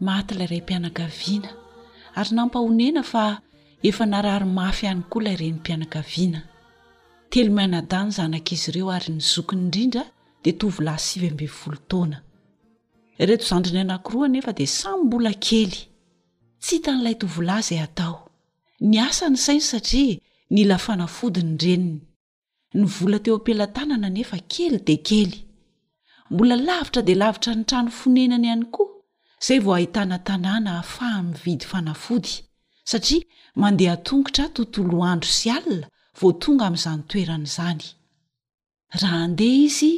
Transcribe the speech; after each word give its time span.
maty 0.00 0.34
ilayray 0.34 0.60
mpianakaviana 0.62 1.50
ary 2.18 2.30
nampahonena 2.34 3.02
fa 3.02 3.40
efa 3.88 4.04
nararymafy 4.06 4.82
ihany 4.86 5.02
koa 5.10 5.20
ilay 5.22 5.36
reny 5.36 5.56
mpianakaviana 5.60 6.40
telo 7.30 7.50
manadanyzanak'izy 7.58 8.68
ireo 8.70 8.88
ary 8.96 9.08
nyzokyny 9.16 9.60
indrindra 9.64 10.02
de 10.44 10.50
tovilay 10.60 10.98
sivy 11.06 11.28
ambefolo 11.32 11.78
taona 11.90 12.16
ireto 13.22 13.44
zandriny 13.50 13.80
anankiroa 13.82 14.28
nefa 14.30 14.52
de 14.58 14.66
samy 14.78 15.02
mbola 15.06 15.32
kely 15.46 15.74
tsy 16.62 16.72
hita 16.76 16.90
n'ilay 16.94 17.16
tovilazay 17.20 17.80
atao 17.86 18.16
ny 18.88 18.96
asa 19.08 19.24
ny 19.30 19.36
sainy 19.44 19.64
satria 19.70 20.18
ny 20.54 20.60
la 20.70 20.76
fanafodiny 20.84 21.52
reniny 21.64 21.96
ny 22.78 22.82
vola 22.96 23.18
teo 23.24 23.34
ampilatanana 23.38 24.08
nefa 24.16 24.36
kely 24.52 24.74
de 24.88 24.94
kely 25.08 25.32
mbola 26.32 26.54
lavitra 26.68 27.00
de 27.08 27.14
lavitra 27.20 27.52
ny 27.56 27.62
trano 27.68 27.90
fonenana 27.98 28.46
ihany 28.50 28.64
ko 28.74 28.82
zay 29.44 29.60
vo 29.64 29.72
ahitana 29.76 30.18
tanàna 30.28 30.74
fahamyvidy 30.94 31.66
fanafody 31.72 32.32
satria 32.90 33.24
mandeha 33.62 33.92
atongotra 33.98 34.44
tontolo 34.56 34.96
andro 35.12 35.30
sy 35.38 35.48
alina 35.56 35.86
vo 36.18 36.28
tonga 36.42 36.64
amin'izany 36.68 37.02
toeranaizany 37.10 37.82
raha 39.00 39.18
andeha 39.26 39.58
izy 39.66 39.90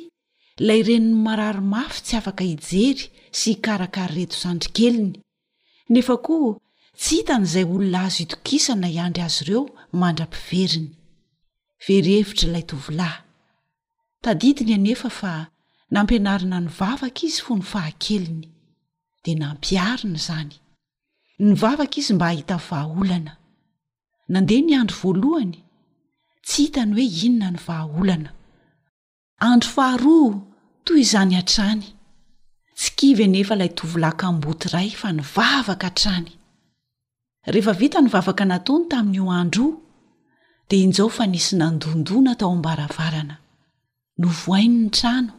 ilay 0.60 0.80
reniny 0.88 1.18
mararomafy 1.26 1.98
tsy 2.06 2.14
afaka 2.20 2.42
hijery 2.50 3.04
sy 3.40 3.50
karakary 3.66 4.14
reto 4.18 4.36
zandri 4.44 4.70
keliny 4.76 5.14
nefa 5.94 6.14
koa 6.26 6.50
tsy 7.00 7.14
hitan'izay 7.18 7.66
olona 7.74 8.00
azo 8.06 8.20
itokisana 8.26 8.88
iandry 8.96 9.22
azy 9.28 9.38
ireo 9.44 9.62
mandra-piveriny 10.00 10.88
verhevitra 11.86 12.44
ilay 12.48 12.64
tovilahy 12.70 13.18
tadidiny 14.24 14.74
nefa 14.86 15.08
fa 15.20 15.32
nampianarina 15.94 16.58
ny 16.64 16.68
vavaka 16.78 17.22
izy 17.28 17.40
fo 17.46 17.52
ny 17.58 17.64
fahakeliny 17.72 18.42
de 19.26 19.34
nampiarina 19.40 20.18
zany 20.28 20.54
ny 21.46 21.50
vavaka 21.60 21.96
izy 22.00 22.14
mba 22.14 22.26
hahita 22.30 22.56
vahaolana 22.68 23.32
nandeha 24.32 24.64
ny 24.66 24.72
andro 24.80 24.96
voalohany 25.02 25.56
tsy 26.46 26.60
hitany 26.64 26.90
hoe 26.96 27.06
inona 27.28 27.48
ny 27.54 27.58
vahaolana 27.66 28.30
andro 29.48 29.68
faharoa 29.76 30.32
toy 30.84 30.98
izany 31.04 31.32
hatrany 31.38 31.86
tsy 32.78 32.88
kivy 32.98 33.24
nefa 33.34 33.54
ilay 33.58 33.70
tovilakam-boty 33.78 34.66
ray 34.74 34.88
fa 35.00 35.08
nivavaka 35.18 35.86
atrany 35.92 36.30
rehefa 37.52 37.72
vita 37.80 37.98
ny 38.02 38.08
vavaka 38.14 38.44
natony 38.50 38.84
tamin'nyio 38.90 39.26
andro 39.40 39.66
de 40.68 40.74
inizao 40.84 41.10
fa 41.18 41.24
nisy 41.32 41.52
nandondona 41.60 42.32
tao 42.38 42.50
ami'baravarana 42.54 43.34
no 44.20 44.28
voainy 44.42 44.78
ny 44.82 44.90
trano 44.98 45.32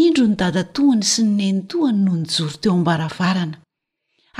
indro 0.00 0.24
ny 0.26 0.36
dadatohany 0.40 1.02
sy 1.04 1.22
ny 1.28 1.32
nenitohany 1.38 1.98
no 2.06 2.12
nyjoro 2.20 2.54
teo 2.64 2.72
ambaravarana 2.78 3.56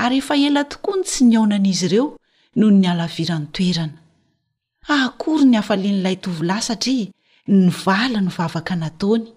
ary 0.03 0.17
efa 0.21 0.35
ela 0.47 0.63
tokoa 0.71 0.95
ny 0.99 1.03
tsy 1.09 1.21
niaonanaizy 1.29 1.85
ireo 1.89 2.07
noho 2.59 2.71
ny 2.79 2.87
alavirany 2.93 3.45
toerana 3.55 3.97
ahakory 4.93 5.45
ny 5.51 5.55
hafalian'ilay 5.59 6.17
tovilaysatria 6.25 7.05
nyvala 7.63 8.19
ny 8.25 8.29
vavaka 8.37 8.73
nataony 8.83 9.27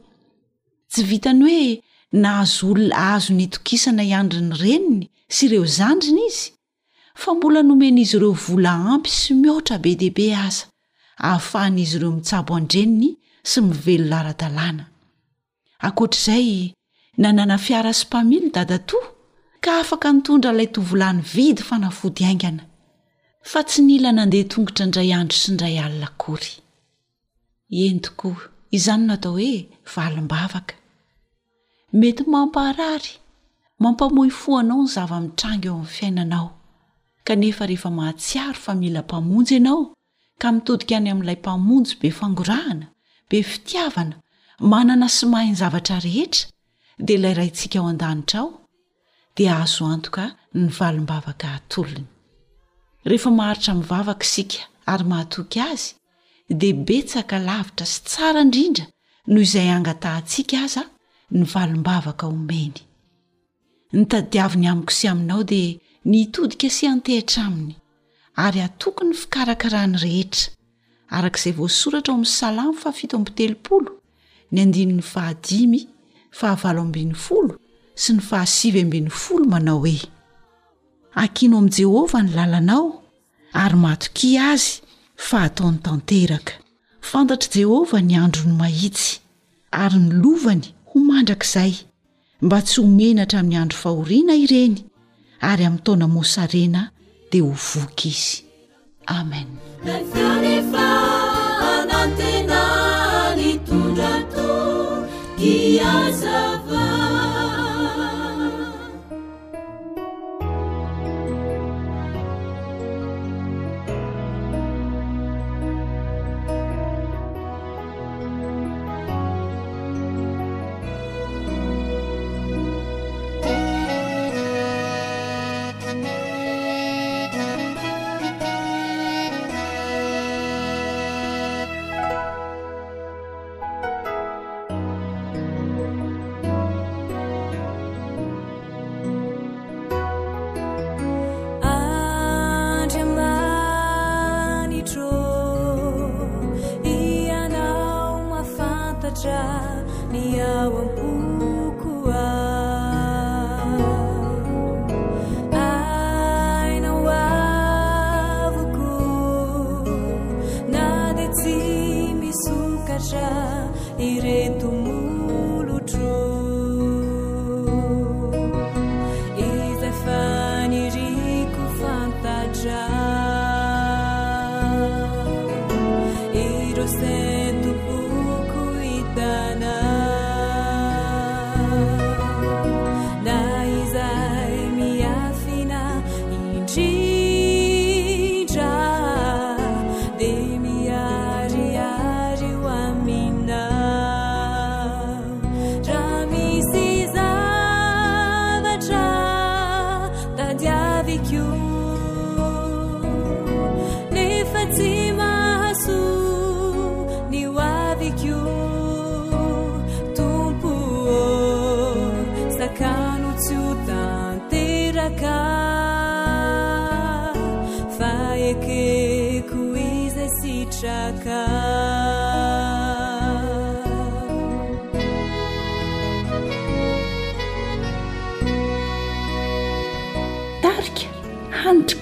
tsy 0.90 1.02
vitany 1.10 1.42
hoe 1.48 1.66
nahazolona 2.22 2.96
azo 3.14 3.32
nitokisana 3.40 4.02
iandri 4.10 4.40
ny 4.46 4.54
reniny 4.62 5.04
sy 5.34 5.40
ireo 5.50 5.66
zandrina 5.78 6.22
izy 6.30 6.48
fa 7.22 7.30
mbola 7.36 7.60
nomenyizy 7.68 8.16
ireo 8.16 8.32
vola 8.46 8.72
ampy 8.94 9.12
sy 9.20 9.34
mihotra 9.42 9.76
be 9.84 9.92
deibe 10.00 10.26
aza 10.46 10.64
ahafahan'izy 11.26 11.96
ireo 12.00 12.12
mitsabo 12.16 12.50
an-dreniny 12.58 13.10
sy 13.50 13.58
mivelo 13.68 14.04
laradalàna 14.08 14.95
akoatr'izay 15.84 16.72
nanana 17.20 17.56
fiara 17.64 17.92
sy 17.98 18.06
mpamilo 18.06 18.48
dadato 18.56 18.96
ka 19.64 19.72
afaka 19.82 20.08
nitondra 20.14 20.50
ilay 20.54 20.68
tovolany 20.74 21.20
vidy 21.34 21.62
fanafodyaingana 21.68 22.62
fa 23.50 23.60
tsy 23.68 23.80
nila 23.88 24.08
nandeha 24.16 24.48
tongotra 24.50 24.82
indray 24.86 25.10
andro 25.18 25.36
si 25.42 25.50
ndray 25.54 25.76
alinakory 25.84 26.52
eny 27.84 27.98
tokoa 28.04 28.40
izany 28.76 29.04
natao 29.08 29.32
hoe 29.38 29.52
valombavaka 29.94 30.74
mety 32.00 32.22
mampaarary 32.32 33.10
mampamoy 33.82 34.30
foanao 34.42 34.82
ny 34.84 34.90
zava-mitrangy 34.94 35.66
eo 35.68 35.74
amin'ny 35.78 35.92
fiainanao 35.96 36.48
kanefa 37.26 37.62
rehefa 37.70 37.90
mahatsiaro 37.98 38.58
famila 38.64 39.00
mpamonjy 39.06 39.52
ianao 39.56 39.82
ka 40.40 40.46
mitodika 40.54 40.94
any 40.98 41.10
amin'ilay 41.12 41.38
mpamonjy 41.44 41.92
be 42.00 42.08
fangorahana 42.18 42.86
be 43.28 43.38
fitiavana 43.50 44.16
manana 44.58 45.08
sy 45.08 45.26
mahiny 45.28 45.54
zavatra 45.54 45.98
rehetra 46.00 46.48
dia 46.98 47.16
ilayrai 47.18 47.50
ntsika 47.50 47.76
ao 47.78 47.86
an-danitra 47.92 48.38
ao 48.40 48.48
dia 49.36 49.52
ahazo 49.52 49.84
antoka 49.94 50.24
ny 50.54 50.66
valombavaka 50.78 51.46
atolony 51.58 52.06
rehefa 53.08 53.30
maharitra 53.38 53.72
mivavaka 53.78 54.24
isika 54.28 54.58
ary 54.92 55.04
mahatoky 55.10 55.60
azy 55.70 55.84
de 56.60 56.68
betsaka 56.86 57.36
lavitra 57.48 57.86
sy 57.92 57.98
tsara 58.08 58.40
indrindra 58.46 58.84
noho 59.30 59.42
izay 59.46 59.70
angata 59.76 60.10
ntsika 60.22 60.56
aza 60.66 60.82
a 60.90 60.92
ny 61.38 61.42
valom-bavaka 61.54 62.24
omeny 62.32 62.76
ny 63.96 64.02
tadiavi 64.10 64.56
ny 64.62 64.68
amiko 64.72 64.92
sy 64.98 65.06
aminao 65.12 65.42
dia 65.50 65.78
ny 66.10 66.16
itodika 66.24 66.68
sy 66.76 66.82
antehitra 66.92 67.40
aminy 67.48 67.74
ary 68.44 68.60
atoky 68.68 69.02
ny 69.08 69.14
fikarakarany 69.22 69.94
rehetra 70.04 70.48
arak'izay 71.16 71.54
voasoratra 71.58 72.10
ao 72.12 72.16
amin'ny 72.18 72.34
salamy 72.38 72.74
fa 72.82 72.90
fito 72.98 73.14
ambotelopolo 73.18 73.90
ny 74.52 74.60
andino'ny 74.62 75.02
fahadimy 75.02 75.80
fahavalo 76.38 76.80
ambin'ny 76.86 77.14
folo 77.18 77.56
sy 77.94 78.14
ny 78.16 78.20
fahasivy 78.22 78.82
ambin'ny 78.86 79.10
folo 79.10 79.46
manao 79.50 79.78
hoe 79.84 79.98
akino 81.22 81.58
amin'i 81.58 81.74
jehovah 81.80 82.22
ny 82.22 82.30
lalanao 82.36 83.02
ary 83.62 83.78
matoki 83.84 84.30
azy 84.52 84.66
fa 85.28 85.46
hataon'ny 85.46 85.80
tanteraka 85.84 86.54
fantatr' 87.10 87.50
i 87.50 87.54
jehovah 87.64 88.02
ny 88.02 88.16
andro 88.24 88.44
ny 88.46 88.54
mahitsy 88.62 89.20
ary 89.82 89.98
nylovany 89.98 90.66
ho 90.88 91.00
mandrakizay 91.08 91.72
mba 92.44 92.58
tsy 92.62 92.80
homenatra 92.80 93.40
amin'ny 93.40 93.58
andro 93.62 93.78
fahoriana 93.82 94.34
ireny 94.44 94.76
ary 95.50 95.64
amin'ny 95.64 95.82
taona 95.86 96.06
mosarena 96.06 96.82
dia 97.32 97.42
ho 97.42 97.50
voka 97.52 98.04
izy 98.12 98.44
amen 99.18 99.46
ياس 105.46 106.24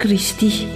رستي 0.06 0.73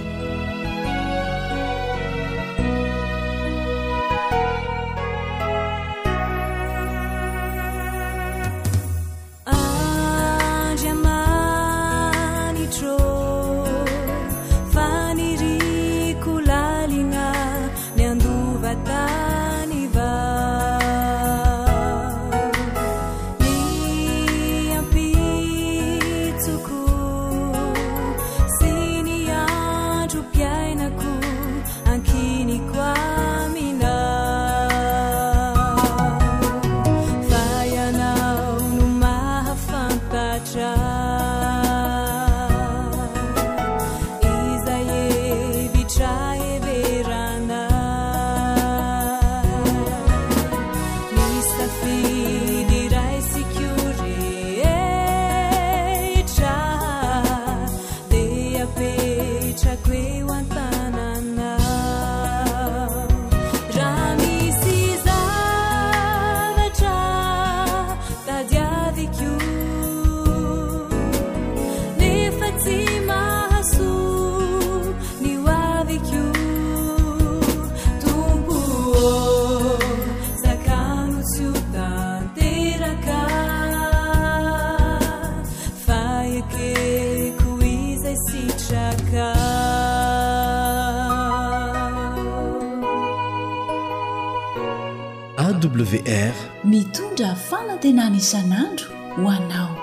vr 95.91 96.33
mitondra 96.63 97.27
afana 97.37 97.75
tena 97.83 98.01
anisan'andro 98.09 98.87
ho 99.17 99.23
anao 99.37 99.78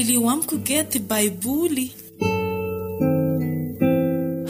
llio 0.00 0.22
amikogety 0.34 0.98
baiboly 1.10 1.86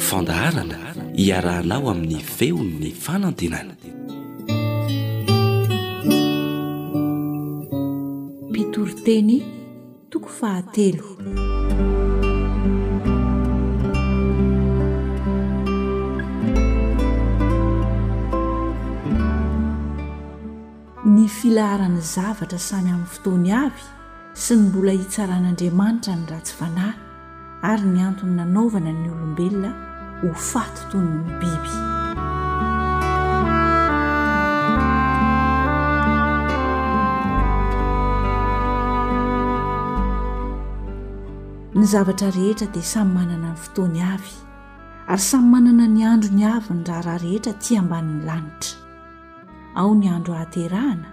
fandaharana 0.09 0.79
hiarahnao 1.19 1.85
amin'ny 1.93 2.19
feon'ny 2.37 2.91
fanandinana 3.05 3.75
pitoro 8.53 8.95
teny 9.07 9.33
toko 10.13 10.29
fahatelo 10.39 11.07
ny 21.15 21.25
filaharana 21.39 22.01
zavatra 22.15 22.59
sany 22.69 22.89
amin'ny 22.95 23.11
fotoany 23.17 23.51
avy 23.65 23.83
sy 24.43 24.57
ny 24.59 24.63
mbola 24.69 24.91
hitsaran'andriamanitra 24.99 26.15
ny 26.19 26.25
ratsy 26.31 26.55
vanahy 26.61 26.97
ary 27.71 27.87
ny 27.93 27.99
antony 28.07 28.33
nanaovana 28.41 28.91
ny 29.03 29.07
olombelona 29.15 29.71
ho 30.19 30.29
fatotonyny 30.35 31.31
biby 31.41 31.73
ny 41.79 41.85
zavatra 41.93 42.29
rehetra 42.39 42.67
dia 42.75 42.83
samy 42.93 43.13
manana 43.23 43.49
ny 43.55 43.61
fotoany 43.65 44.01
avy 44.15 44.35
ary 45.13 45.23
samy 45.29 45.47
manana 45.55 45.85
ny 45.95 46.03
andro 46.13 46.31
ny 46.39 46.43
avy 46.57 46.73
ny 46.75 46.83
ra 46.91 46.99
raha 47.07 47.19
rehetra 47.27 47.53
ti 47.63 47.73
ambanin'ny 47.81 48.25
lanitra 48.27 48.75
ao 49.81 49.91
ny 50.01 50.07
andro 50.15 50.33
hahaterahana 50.37 51.09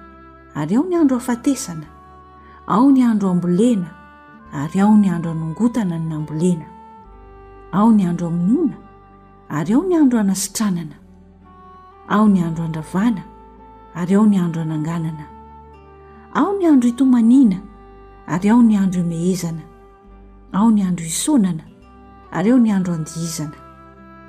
ary 0.62 0.75
ao 0.81 0.86
ny 0.89 0.95
andro 1.01 1.17
hafatesana 1.21 1.99
ao 2.69 2.91
ny 2.91 3.01
andro 3.03 3.29
ambolena 3.29 3.88
ary 4.53 4.79
ao 4.79 4.95
ny 4.97 5.09
andro 5.09 5.31
anongotana 5.31 5.97
ny 5.99 6.13
ambolena 6.15 6.65
ao 7.71 7.91
ny 7.91 8.03
andro 8.07 8.27
amonoana 8.27 8.75
ary 9.49 9.73
ao 9.73 9.83
ny 9.88 9.95
andro 9.97 10.19
anasitranana 10.19 10.95
ao 12.07 12.27
ny 12.29 12.39
andro 12.45 12.63
andravana 12.65 13.23
ary 13.95 14.13
ao 14.13 14.25
ny 14.25 14.38
andro 14.38 14.61
ananganana 14.61 15.25
ao 16.33 16.53
ny 16.57 16.65
andro 16.67 16.89
itomaniana 16.89 17.57
ary 18.27 18.49
ao 18.49 18.61
ny 18.61 18.77
andro 18.77 19.01
imehezana 19.01 19.61
ao 20.53 20.69
ny 20.71 20.81
andro 20.85 21.05
isonana 21.05 21.63
ary 22.31 22.51
ao 22.51 22.59
ny 22.59 22.69
andro 22.71 22.93
andiizana 22.93 23.57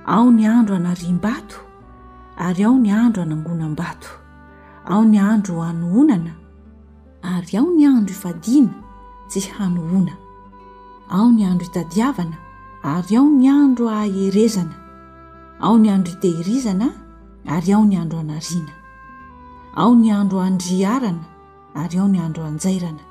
ao 0.06 0.30
ny 0.30 0.46
andro 0.48 0.76
anariam-bato 0.76 1.56
ary 2.36 2.64
ao 2.64 2.78
ny 2.78 2.90
andro 2.92 3.22
anangonam-bato 3.22 4.08
ao 4.84 5.04
ny 5.04 5.18
andro 5.20 5.62
anoonana 5.62 6.39
ary 7.22 7.56
ao 7.58 7.66
ny 7.76 7.84
andro 7.86 8.12
ifadiana 8.14 8.72
tsy 9.28 9.40
hanohoana 9.56 10.12
ao 11.08 11.28
ny 11.32 11.44
andro 11.44 11.66
itadiavana 11.68 12.36
ary 12.82 13.16
ao 13.16 13.28
ny 13.28 13.48
andro 13.50 13.84
ahaherezana 13.88 14.74
ao 15.60 15.76
ny 15.78 15.88
andro 15.92 16.12
itehirizana 16.12 16.88
ary 17.46 17.72
ao 17.72 17.84
ny 17.84 17.96
andro 17.98 18.18
hanariana 18.18 18.72
ao 19.76 19.94
ny 19.94 20.10
andro 20.12 20.40
andriarana 20.40 21.24
ary 21.74 21.98
ao 21.98 22.08
ny 22.08 22.18
andro 22.20 22.42
anjairana 22.44 23.02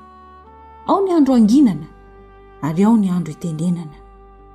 ao 0.86 1.00
ny 1.06 1.12
andro 1.16 1.34
anginana 1.34 1.86
ary 2.62 2.84
ao 2.84 2.96
ny 2.96 3.10
andro 3.10 3.32
itenenana 3.32 3.96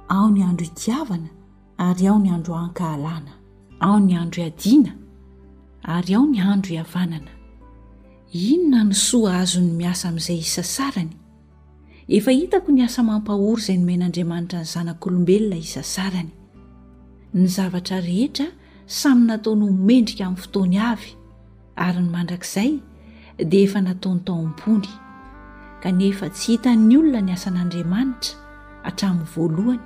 ao 0.08 0.28
ny 0.30 0.44
andro 0.44 0.66
itiavana 0.66 1.30
ary 1.78 2.08
ao 2.08 2.20
ny 2.20 2.30
andro 2.36 2.56
ankahalana 2.56 3.32
ao 3.80 4.00
ny 4.00 4.16
andro 4.20 4.44
iadina 4.44 4.92
ary 5.84 6.14
ao 6.16 6.26
ny 6.26 6.42
andro 6.44 6.70
hiavanana 6.70 7.35
inona 8.34 8.84
nysoa 8.84 9.38
azo 9.38 9.62
ny 9.62 9.72
miasa 9.78 10.10
amin'izay 10.10 10.40
isasarany 10.42 11.12
efa 12.08 12.32
hitako 12.34 12.70
ny 12.74 12.82
asa 12.86 13.02
mampahory 13.04 13.62
izay 13.62 13.78
nomen'andriamanitra 13.80 14.60
ny 14.66 14.66
zanak'olombelona 14.74 15.58
isa 15.66 15.84
sarany 15.94 16.32
ny 17.38 17.46
zavatra 17.56 17.98
rehetra 18.08 18.48
samy 19.00 19.22
nataono 19.30 19.66
mendrika 19.88 20.24
amin'ny 20.26 20.42
fotoany 20.44 20.78
avy 20.92 21.10
ary 21.86 22.00
ny 22.06 22.10
mandrakizay 22.16 22.72
dia 23.52 23.64
efa 23.68 23.80
nataony 23.88 24.20
taoam-pony 24.28 24.90
kanefa 25.84 26.26
tsy 26.36 26.48
hitan'ny 26.58 26.96
olona 27.00 27.22
ny 27.28 27.32
asan'andriamanitra 27.38 28.32
hatramin'ny 28.86 29.30
voalohany 29.36 29.84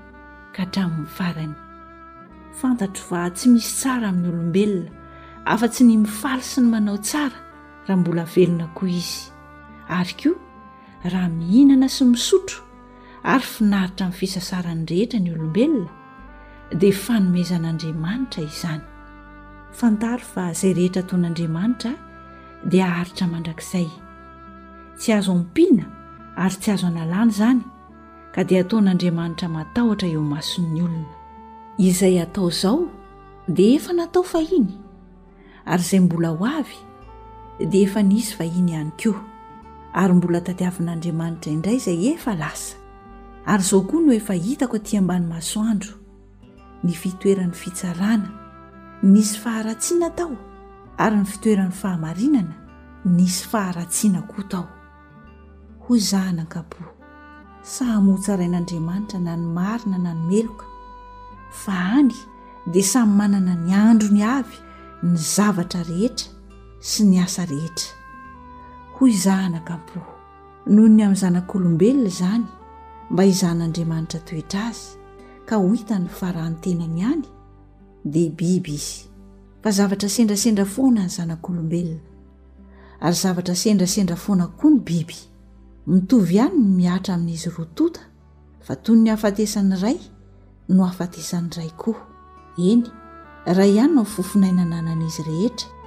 ka 0.55 0.59
hatraminyny 0.63 1.05
farany 1.17 1.55
fantatro 2.59 3.03
va 3.11 3.21
tsy 3.35 3.45
misy 3.53 3.67
tsara 3.79 4.05
amin'ny 4.11 4.31
olombelona 4.31 4.97
afa-tsy 5.53 5.83
ny 5.89 5.95
mifali 6.03 6.43
sy 6.51 6.59
ny 6.63 6.67
manao 6.73 6.97
tsara 7.09 7.48
raha 7.87 7.97
mbola 7.99 8.23
velona 8.23 8.67
koa 8.73 8.89
izy 8.89 9.31
ary 9.87 10.13
koa 10.23 10.37
raha 11.09 11.29
mihinana 11.37 11.87
sy 11.95 12.03
misotro 12.11 12.59
ary 13.31 13.43
finaritra 13.53 14.05
min'ny 14.07 14.19
fisasarany 14.19 14.85
rehetra 14.89 15.19
ny 15.23 15.29
olombelona 15.35 15.87
dia 16.79 16.91
fanomezan'andriamanitra 17.03 18.41
izany 18.49 18.83
fantary 19.79 20.21
fa 20.31 20.43
izay 20.53 20.73
rehetra 20.79 21.01
toyn'andriamanitra 21.09 21.91
dia 22.71 22.85
aharitra 22.91 23.25
mandrakizay 23.31 23.87
tsy 24.99 25.09
azo 25.17 25.31
ammpiana 25.37 25.85
ary 26.43 26.55
tsy 26.61 26.69
azo 26.73 26.85
analany 26.91 27.29
izany 27.35 27.61
ka 28.35 28.41
dia 28.47 28.59
ataon'andriamanitra 28.63 29.47
matahotra 29.55 30.07
eo 30.13 30.21
mason'ny 30.33 30.79
olona 30.85 31.09
izay 31.87 32.15
atao 32.25 32.49
izao 32.53 32.81
dia 33.55 33.69
efa 33.77 33.91
natao 33.97 34.23
fahiny 34.33 34.69
ary 35.71 35.83
izay 35.85 35.99
mbola 36.05 36.29
ho 36.37 36.45
avy 36.59 36.77
dia 37.65 37.83
efa 37.83 38.01
nisy 38.01 38.35
va 38.39 38.45
hiny 38.45 38.71
ihany 38.71 38.91
koa 39.03 39.21
ary 39.93 40.13
mbola 40.13 40.41
tatiavin'andriamanitra 40.41 41.51
indray 41.51 41.75
izay 41.75 42.07
efa 42.13 42.33
lasa 42.35 42.75
ary 43.45 43.63
izao 43.63 43.81
koa 43.81 44.01
no 44.01 44.13
efa 44.13 44.33
hitako 44.33 44.77
tỳ 44.79 44.97
ambany 44.97 45.25
masoandro 45.27 45.93
ny 46.83 46.91
fitoerany 46.93 47.51
fitsarana 47.51 48.29
nysy 49.03 49.35
faharatsiana 49.41 50.09
tao 50.09 50.37
ary 50.97 51.17
ny 51.17 51.25
fitoerany 51.25 51.71
fahamarinana 51.71 52.53
nisy 53.05 53.43
faharatsiana 53.51 54.21
koa 54.21 54.43
tao 54.49 54.67
ho 55.79 55.97
zahnankapo 55.97 56.83
samy 57.61 58.11
hotsarain'andriamanitra 58.11 59.19
na 59.19 59.35
ny 59.35 59.43
marina 59.57 59.97
na 59.97 60.13
nomeloka 60.13 60.65
fa 61.51 61.73
any 61.99 62.15
dia 62.71 62.83
samy 62.83 63.13
manana 63.19 63.55
ny 63.55 63.71
andro 63.75 64.07
ny 64.15 64.23
avy 64.23 64.55
ny 65.03 65.15
zavatra 65.17 65.83
rehetra 65.83 66.38
sy 66.79 67.03
ny 67.05 67.19
asa 67.19 67.45
rehetra 67.45 67.95
ho 68.95 69.07
izahnakampo 69.07 69.99
nohoo 70.73 70.87
ny 70.89 71.03
amin'ny 71.03 71.19
zanak'olombelona 71.21 72.07
izany 72.09 72.43
mba 73.11 73.23
hizahan'andriamanitra 73.27 74.19
toetra 74.27 74.61
azy 74.71 74.85
ka 75.47 75.53
ho 75.59 75.67
hita 75.75 75.95
ny 75.99 76.07
n 76.07 76.09
farahanytenany 76.19 76.99
hany 77.07 77.23
dia 78.05 78.31
biby 78.31 78.73
izy 78.75 79.01
fa 79.63 79.69
zavatra 79.77 80.09
sendrasendra 80.15 80.65
foana 80.73 81.03
ny 81.07 81.11
zanak'olombelona 81.17 81.99
ary 83.03 83.15
zavatra 83.23 83.55
sendrasendra 83.55 84.15
foanakoa 84.15 84.69
ny 84.73 84.79
biby 84.79 85.19
mitovy 85.87 86.35
ihany 86.35 86.55
no 86.63 86.69
mihatra 86.79 87.13
amin'izy 87.15 87.49
roatota 87.57 88.01
fa 88.65 88.75
toy 88.75 88.95
ny 88.95 89.09
hafatesan' 89.11 89.75
iray 89.77 89.99
no 90.69 90.81
afatesan' 90.87 91.51
ray 91.57 91.71
koa 91.81 92.01
eny 92.71 92.87
iray 93.51 93.71
ihany 93.75 93.93
no 93.99 94.03
fofinainananan'izy 94.03 95.23
rehetra 95.27 95.78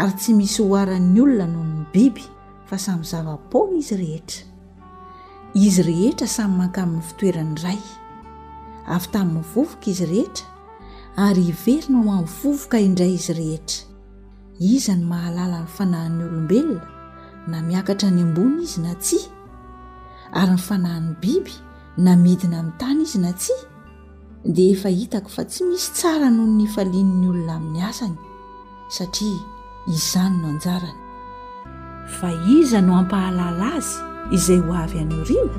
ary 0.00 0.12
tsy 0.16 0.32
misy 0.34 0.62
hoharan'ny 0.64 1.18
olona 1.22 1.46
noho 1.46 1.64
ny 1.64 1.80
biby 1.92 2.22
fa 2.68 2.76
samyy 2.78 3.04
zavapoy 3.10 3.74
izy 3.80 3.96
rehetra 4.00 4.44
izy 5.64 5.82
rehetra 5.88 6.26
samy 6.36 6.56
mankamin'ny 6.60 7.04
fitoerana 7.08 7.52
iray 7.60 7.80
avy 8.94 9.10
taminnyvovoka 9.14 9.86
izy 9.92 10.06
rehetra 10.12 10.46
ary 11.26 11.42
hiverynao 11.50 12.06
amivovoka 12.16 12.76
indray 12.86 13.12
izy 13.18 13.34
rehetra 13.40 13.84
iza 14.72 14.94
ny 15.00 15.04
mahalala 15.10 15.58
ny 15.66 15.70
fanahin'ny 15.76 16.24
olombelona 16.28 16.88
na 17.52 17.58
miakatra 17.68 18.08
ny 18.16 18.20
ambony 18.26 18.56
izy 18.68 18.80
na 18.86 18.94
tsi 19.04 19.18
ary 20.40 20.56
ny 20.56 20.62
fanahin'ny 20.68 21.12
biby 21.22 21.54
na 22.04 22.12
midina 22.24 22.56
amin'ny 22.62 22.78
tany 22.80 23.00
izy 23.06 23.20
na 23.26 23.32
tsia 23.40 23.60
dia 24.54 24.72
efa 24.76 24.88
hitako 24.98 25.28
fa 25.36 25.44
tsy 25.50 25.60
misy 25.68 25.90
tsara 25.98 26.28
noho 26.36 26.50
ny 26.56 26.62
ifalian'ny 26.68 27.24
olona 27.32 27.54
amin'ny 27.60 27.80
asany 27.90 28.18
satria 28.96 29.58
izany 29.94 30.32
no 30.40 30.48
anjarana 30.52 31.02
fa 32.18 32.30
iza 32.58 32.78
no 32.86 32.92
hampahalala 32.98 33.66
azy 33.78 33.92
izay 34.36 34.60
ho 34.64 34.70
avy 34.82 34.96
anorina 35.02 35.58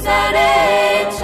سريت 0.05 1.24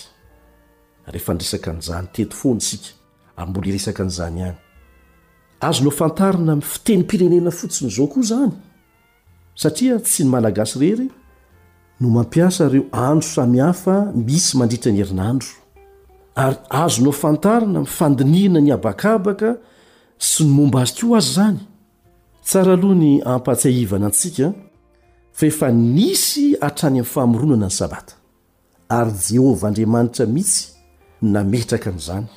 rehefa 1.08 1.34
nresaka 1.34 1.74
nizany 1.74 2.08
teto 2.14 2.36
foana 2.38 2.60
sika 2.70 2.90
ambola 3.38 3.68
resaka 3.74 4.04
nizany 4.04 4.40
hany 4.46 4.56
azonao 5.60 5.92
fantarina 5.92 6.54
ay 6.54 6.62
fitenympirenena 6.62 7.52
fotsiny 7.52 7.92
zao 7.96 8.08
koa 8.08 8.24
zany 8.32 8.52
satria 9.56 10.00
tsy 10.00 10.24
ny 10.24 10.30
malagasy 10.32 10.80
rery 10.80 11.06
e? 11.12 11.17
no 12.00 12.10
mampiasa 12.10 12.70
reo 12.70 12.86
andro 12.92 13.28
samihafa 13.30 13.96
misy 14.16 14.58
mandritra 14.58 14.92
ny 14.92 14.98
herinandro 15.02 15.48
ary 16.44 16.56
azonao 16.70 17.12
fantarana 17.24 17.80
mifandiniana 17.80 18.60
ny 18.62 18.72
habakabaka 18.72 19.58
sy 20.18 20.44
ny 20.46 20.50
momba 20.54 20.82
azy 20.86 20.94
ko 21.02 21.16
azy 21.18 21.34
zany 21.38 21.60
tsara 22.46 22.74
aloha 22.78 22.96
ny 22.96 23.12
ampatsaivana 23.26 24.06
antsika 24.10 24.54
fa 25.38 25.46
efa 25.50 25.72
nisy 25.72 26.46
hatrany 26.62 27.00
amin'ny 27.00 27.06
fahamoronana 27.14 27.68
ny 27.70 27.74
sabata 27.80 28.14
ary 28.90 29.12
jehovah 29.26 29.68
andriamanitra 29.70 30.26
mihisy 30.26 30.74
nametraka 31.22 31.92
n'izany 31.92 32.28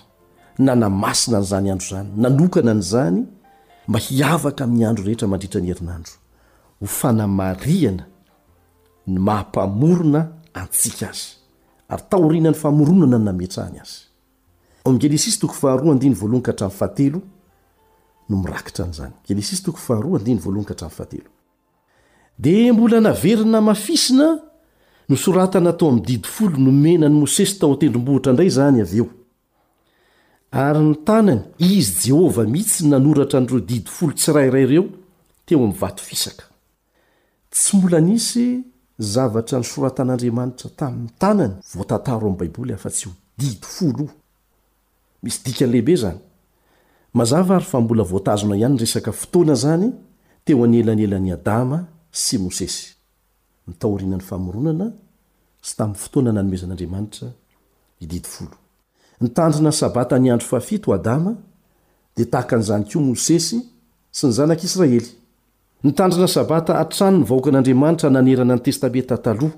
na 0.58 0.72
namasina 0.74 1.38
nyizany 1.40 1.68
andro 1.72 1.86
zany 1.92 2.08
nanokana 2.16 2.74
ny 2.74 2.80
izany 2.84 3.18
mba 3.88 3.98
hiavaka 3.98 4.64
amin'ny 4.64 4.84
andro 4.88 5.04
rehetra 5.04 5.28
mandritra 5.28 5.60
ny 5.60 5.66
herinandro 5.72 6.12
hofanamariana 6.80 8.06
ny 9.10 9.18
mahapamorona 9.18 10.20
antsika 10.54 11.08
azy 11.10 11.28
ary 11.88 12.02
taorianany 12.10 12.54
famoronana 12.54 13.18
nametraany 13.18 13.80
azyaay 20.80 21.22
dia 22.38 22.72
mbola 22.72 23.00
naverina 23.00 23.60
mafisina 23.60 24.26
nosoratana 25.08 25.72
tao 25.72 25.88
amin'ny 25.88 26.06
didi 26.06 26.28
folo 26.28 26.56
no 26.58 26.70
menany 26.72 27.14
mosesy 27.20 27.58
tao 27.58 27.72
atendrombohitra 27.74 28.32
indray 28.32 28.48
zany 28.50 28.80
av 28.82 28.94
eo 28.94 29.06
ary 30.50 30.80
ny 30.84 30.94
tanany 31.04 31.40
izy 31.58 32.08
jehovah 32.10 32.46
mihitsy 32.46 32.88
nanoratra 32.88 33.40
n'ireo 33.40 33.60
didi 33.60 33.90
folo 33.90 34.12
tsirairay 34.12 34.66
reo 34.66 34.84
teo 35.44 35.58
ami'nyvato 35.58 36.02
fisaka 36.02 36.44
tsy 37.50 37.76
mbola 37.76 38.00
nisy 38.00 38.64
zavatra 39.00 39.58
ny 39.58 39.64
soratan'andriamanitra 39.64 40.68
tamin'ny 40.76 41.08
tanany 41.18 41.54
votntao 41.74 42.20
am 42.28 42.36
baibolyfa 42.40 42.88
tsy 42.90 43.08
didflo 43.38 44.06
misy 45.22 45.40
dikan'lehibe 45.44 45.94
zany 46.02 46.18
mazava 47.16 47.56
ay 47.56 47.64
fa 47.70 47.78
mbola 47.80 48.02
voatazona 48.12 48.54
ianyresaka 48.56 49.12
fotoana 49.20 49.54
zany 49.62 49.86
teonyelanyelan'ny 50.44 51.32
adama 51.38 51.78
sy 52.22 52.38
mosesy 52.38 52.82
mitaina 53.66 54.06
n'ny 54.16 54.24
faoronana 54.30 54.86
sy 55.66 55.72
ta'ny 55.78 55.92
ftoanana 56.04 56.40
zn'aaatra 56.60 57.28
idifl 58.04 58.46
nytandrina 59.20 59.70
n 59.72 59.78
sabata 59.80 60.16
ny 60.18 60.28
andro 60.32 60.46
faio 60.60 60.92
adama 60.94 61.32
de 62.16 62.24
tahaka 62.24 62.56
an'zany 62.56 62.84
ko 62.90 63.00
mosesy 63.00 63.58
sy 64.12 64.26
ny 64.26 64.32
zanak'israely 64.36 65.19
nytandrina 65.84 66.28
sabata 66.28 66.78
atrano 66.78 67.18
ny 67.20 67.24
vahoaka 67.24 67.50
n'andriamanitra 67.50 68.10
nanerana 68.10 68.54
ny 68.56 68.62
testabeta 68.64 69.16
taloha 69.24 69.56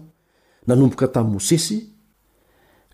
nanomboka 0.67 1.07
tamin'n 1.15 1.33
mosesy 1.35 1.77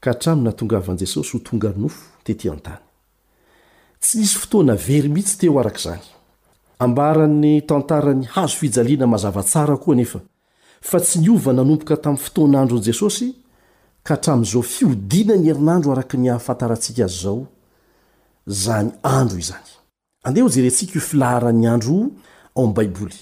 ka 0.02 0.08
hatramny 0.14 0.44
natongavan'i 0.48 1.00
jesosy 1.04 1.32
ho 1.36 1.40
tongany 1.48 1.76
nofo 1.82 2.00
tetatany 2.24 2.80
tsy 4.02 4.16
isy 4.24 4.36
fotoana 4.40 4.74
very 4.88 5.08
mihitsy 5.12 5.36
teo 5.40 5.58
arak' 5.60 5.80
izany 5.80 6.04
ambaran'ny 6.84 7.62
tantaran'ny 7.68 8.26
hazo 8.34 8.56
fijaliana 8.60 9.06
mazava 9.06 9.42
tsara 9.42 9.76
koa 9.76 9.94
nefa 9.96 10.20
fa 10.88 10.98
tsy 11.00 11.18
niova 11.20 11.52
nanomboka 11.52 11.96
tamin'ny 12.02 12.24
fotoan'aandron' 12.24 12.84
jesosy 12.90 13.28
ka 14.06 14.14
hatramin'izao 14.16 14.62
fiodina 14.62 15.34
ny 15.36 15.44
herinandro 15.50 15.92
araka 15.92 16.16
ny 16.16 16.28
hahafantarantsika 16.32 17.04
azy 17.04 17.22
zao 17.24 17.40
zany 18.46 18.90
andro 19.02 19.36
izany 19.44 19.68
andeh 20.24 20.44
o 20.46 20.48
jerentsika 20.48 20.96
ofilaharany 21.02 21.68
andro 21.74 21.96
ao 22.58 22.64
am 22.64 22.72
baiboly 22.78 23.18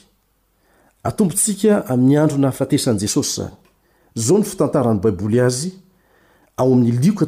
atombontsika 1.09 1.73
amin'ny 1.93 2.17
andro 2.23 2.39
nahafatesan' 2.39 2.99
jesosy 3.03 3.43
zany 3.43 3.53
zao 4.27 4.39
ny 4.39 4.45
fitantaran'ny 4.51 5.01
baiboly 5.05 5.39
azy 5.47 5.71
ao 6.61 6.73
amin'ny 6.73 6.99
lita' 7.01 7.27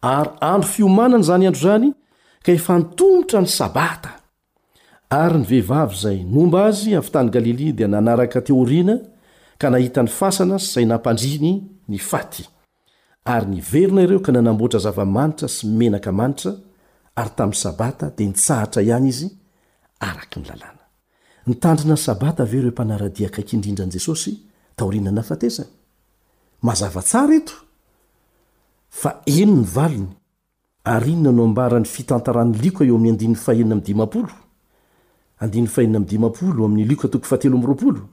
ary 0.00 0.30
andro 0.40 0.62
fiomanana 0.72 1.22
zany 1.30 1.46
andro 1.50 1.60
zany 1.68 1.88
ka 2.44 2.52
efa 2.52 2.72
ntomotra 2.78 3.38
ny 3.40 3.46
sabata 3.58 4.10
ary 5.10 5.38
ny 5.38 5.44
vehivavy 5.50 5.96
zay 6.04 6.18
nomba 6.34 6.58
azy 6.70 6.90
avy 6.98 7.10
tany 7.14 7.30
galilia 7.34 7.72
dia 7.78 7.88
nanaraka 7.88 8.40
teorina 8.46 8.94
ka 9.58 9.70
nahitan'ny 9.70 10.08
fasana 10.10 10.58
syzay 10.58 10.86
nampandriny 10.86 11.52
ny 11.88 11.98
faty 11.98 12.44
ary 13.26 13.46
niverina 13.46 14.02
ireo 14.02 14.20
ka 14.20 14.32
nanamboatra 14.32 14.80
zavamanitra 14.80 15.48
sy 15.48 15.66
menaka 15.66 16.12
manitra 16.12 16.50
ary 17.16 17.30
tamin'ny 17.36 17.60
sabata 17.62 18.10
dia 18.16 18.26
nitsahatra 18.26 18.82
ihany 18.82 19.08
izy 19.08 19.28
araka 20.00 20.36
ny 20.40 20.46
lalàna 20.50 20.82
ntandrina 21.50 21.94
ny 21.94 22.02
sabata 22.06 22.42
ave 22.42 22.58
ireo 22.58 22.72
mpanaradiakaidrindran 22.74 23.90
jesosy 23.94 24.32
taina 24.76 25.10
naenyazv 25.12 25.68
aae 29.04 29.34
e 30.84 31.04
nyynnnony 35.56 36.86
tn'y'h' 37.00 38.08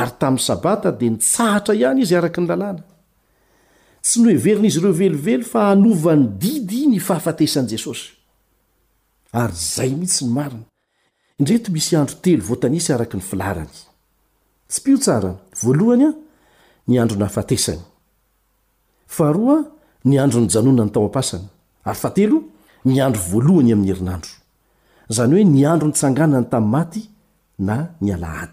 ary 0.00 0.12
tamin'ny 0.20 0.42
sabata 0.48 0.90
dia 1.00 1.10
nitsahatra 1.14 1.72
ihany 1.80 2.00
izy 2.04 2.16
araka 2.18 2.40
ny 2.42 2.46
lalàna 2.50 2.82
tsy 4.04 4.18
no 4.22 4.28
heverin'izy 4.36 4.78
ireo 4.80 4.92
velivelo 5.02 5.44
fa 5.52 5.60
anovany 5.74 6.24
didy 6.42 6.80
ny 6.90 6.98
fahafatesan'i 7.08 7.68
jesosy 7.72 8.04
ary 9.42 9.54
zay 9.74 9.90
mihitsy 10.00 10.22
ny 10.26 10.30
marina 10.38 10.66
indreto 11.40 11.68
misy 11.76 11.94
andro 12.00 12.16
telo 12.24 12.42
voatanisy 12.48 12.90
araky 12.96 13.16
ny 13.18 13.24
filarany 13.30 13.72
tsy 14.70 14.78
pio 14.84 14.96
tsarany 15.02 15.38
voalohany 15.62 16.04
a 16.08 16.12
ny 16.88 16.94
andro 17.02 17.16
n 17.20 17.24
afatesany 17.28 17.82
faharoa 19.14 19.56
a 19.62 19.66
ny 20.08 20.16
andro 20.22 20.38
nyjanona 20.44 20.84
ny 20.86 20.92
tao 20.94 21.04
ampasany 21.08 21.46
ary 21.88 21.98
fa 22.02 22.10
telo 22.16 22.38
ny 22.88 22.94
andro 23.06 23.22
voalohany 23.32 23.70
amin'ny 23.74 23.90
erinandro 23.96 24.32
zany 25.16 25.32
hoe 25.36 25.44
ny 25.54 25.60
andro 25.72 25.86
nytsangana 25.88 26.38
ny 26.42 26.48
tamin'ny 26.52 26.72
maty 26.74 27.02
na 27.68 27.76
ny 28.04 28.10
alahay 28.16 28.52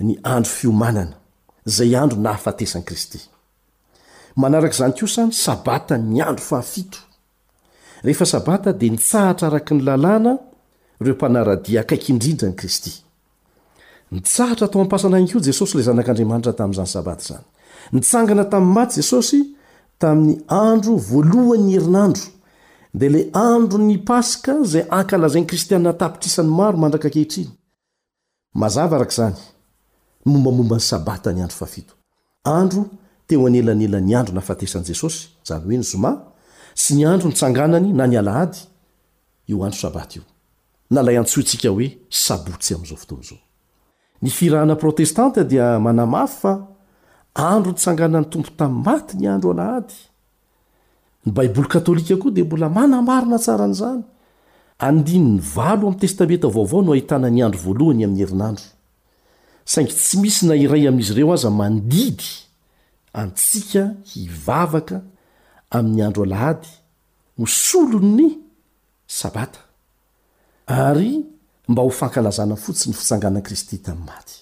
ny 0.00 0.16
andro 0.22 0.50
fiomanana 0.50 1.16
zayandro 1.74 2.18
naafatesan'nykristy 2.22 3.18
manr'zany 4.40 4.94
osany 5.06 5.32
sabata 5.46 5.94
nyandro 6.16 6.44
fahaad 6.52 6.92
nisahtraarkny 8.82 9.80
lalàna 9.88 10.32
ndnto 11.00 11.26
ampasana 14.82 15.14
any 15.20 15.28
koesosyla 15.32 15.82
zana'andriamanitra 15.88 16.52
tamin'zany 16.60 16.88
sabata 16.96 17.22
zany 17.28 17.44
ntsangana 17.98 18.44
tamin'ny 18.52 18.74
maty 18.78 18.94
jesosy 19.02 19.40
tamin'ny 20.02 20.34
andro 20.66 20.92
voalohany 21.10 21.70
y 21.70 21.72
herinandro 21.78 22.22
dia 22.98 23.10
la 23.14 23.20
andro 23.54 23.78
ny 23.88 23.96
paska 24.08 24.52
zay 24.72 24.84
akalazainy 25.00 25.46
kristiana 25.50 25.92
tapitrisany 26.02 26.50
maro 26.58 26.76
mandrakaehiyzy 26.82 27.44
nnyandro 30.26 30.78
naean'jesosynyoo 33.92 35.10
sy 36.78 36.94
ny 36.94 37.06
andro 37.10 37.28
ntsanganany 37.30 37.90
na 37.94 38.06
ny 38.06 38.18
lahadyssoesaoyon 40.90 43.38
firahana 44.30 44.76
protestanta 44.76 45.44
dia 45.44 45.78
manamay 45.80 46.26
fa 46.28 46.52
andro 47.34 47.70
ny 47.72 47.76
tsanganan'ny 47.78 48.28
tompo 48.30 48.50
tami'ny 48.58 48.84
maty 48.86 49.14
ny 49.16 49.26
andro 49.30 49.50
alahady 49.54 49.94
ny 51.24 51.30
baiboly 51.32 51.68
katôlika 51.70 52.16
koa 52.18 52.30
di 52.36 52.42
mbola 52.42 52.68
manamarina 52.68 53.38
tsara 53.38 53.66
n'zany 53.70 54.02
andinny 54.78 55.40
valo 55.54 55.86
am'y 55.88 55.96
testamenta 55.98 56.48
vaovao 56.50 56.80
no 56.82 56.92
ahitanany 56.92 57.42
andro 57.46 57.60
voalohany 57.66 58.04
am'y 58.04 58.24
heinandro 58.26 58.64
saingy 59.68 59.92
tsy 59.92 60.16
misy 60.24 60.46
na 60.48 60.56
iray 60.64 60.88
amin'izy 60.88 61.12
ireo 61.12 61.32
aza 61.36 61.50
mandidy 61.60 62.30
antsika 63.20 63.82
hivavaka 64.12 64.96
amin'ny 65.76 66.00
andro 66.06 66.22
alahady 66.28 66.68
hosolon 67.38 68.06
ny 68.16 68.26
sabata 69.20 69.60
ary 70.86 71.10
mba 71.68 71.82
ho 71.84 71.90
fankalazana 72.00 72.56
fotsiny 72.64 72.92
ny 72.96 72.98
fitsanganani 72.98 73.42
kristy 73.48 73.76
tamin'ny 73.86 74.08
maty 74.10 74.36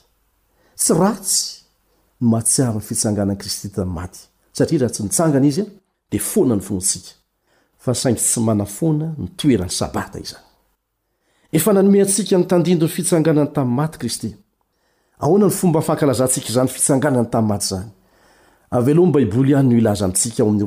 tsy 0.82 0.92
ratsy 1.00 1.42
n 2.22 2.30
matsiavin'ny 2.32 2.86
fitsanganani 2.88 3.36
kristy 3.42 3.68
tamin'ny 3.74 3.96
maty 3.98 4.20
satria 4.56 4.78
raha 4.80 4.92
tsy 4.94 5.02
nitsangana 5.02 5.46
izy 5.50 5.62
a 5.66 5.68
dia 6.10 6.22
foana 6.32 6.54
ny 6.56 6.62
fonontsika 6.62 7.12
fa 7.82 7.90
saingy 8.00 8.22
tsy 8.22 8.38
manafoana 8.46 9.06
ny 9.18 9.26
toeran'ny 9.38 9.74
sabata 9.80 10.18
izany 10.24 10.46
efa 11.56 11.72
nanome 11.74 11.98
antsika 12.04 12.38
ny 12.38 12.46
tandindony 12.46 12.92
fitsanganany 12.96 13.50
tamin'ny 13.54 13.78
maty 13.82 13.98
kristy 13.98 14.30
aoana 15.20 15.44
ny 15.46 15.50
fomba 15.52 15.80
fahnkalazantsika 15.80 16.52
zany 16.52 16.68
fitsanganany 16.68 17.26
tam'y 17.30 17.48
maty 17.48 17.64
zany 17.68 17.86
avy 18.70 18.94
loha 18.94 19.08
nbaiboly 19.08 19.54
any 19.56 19.68
noilaza 19.68 20.08
mitsikaom'y 20.08 20.60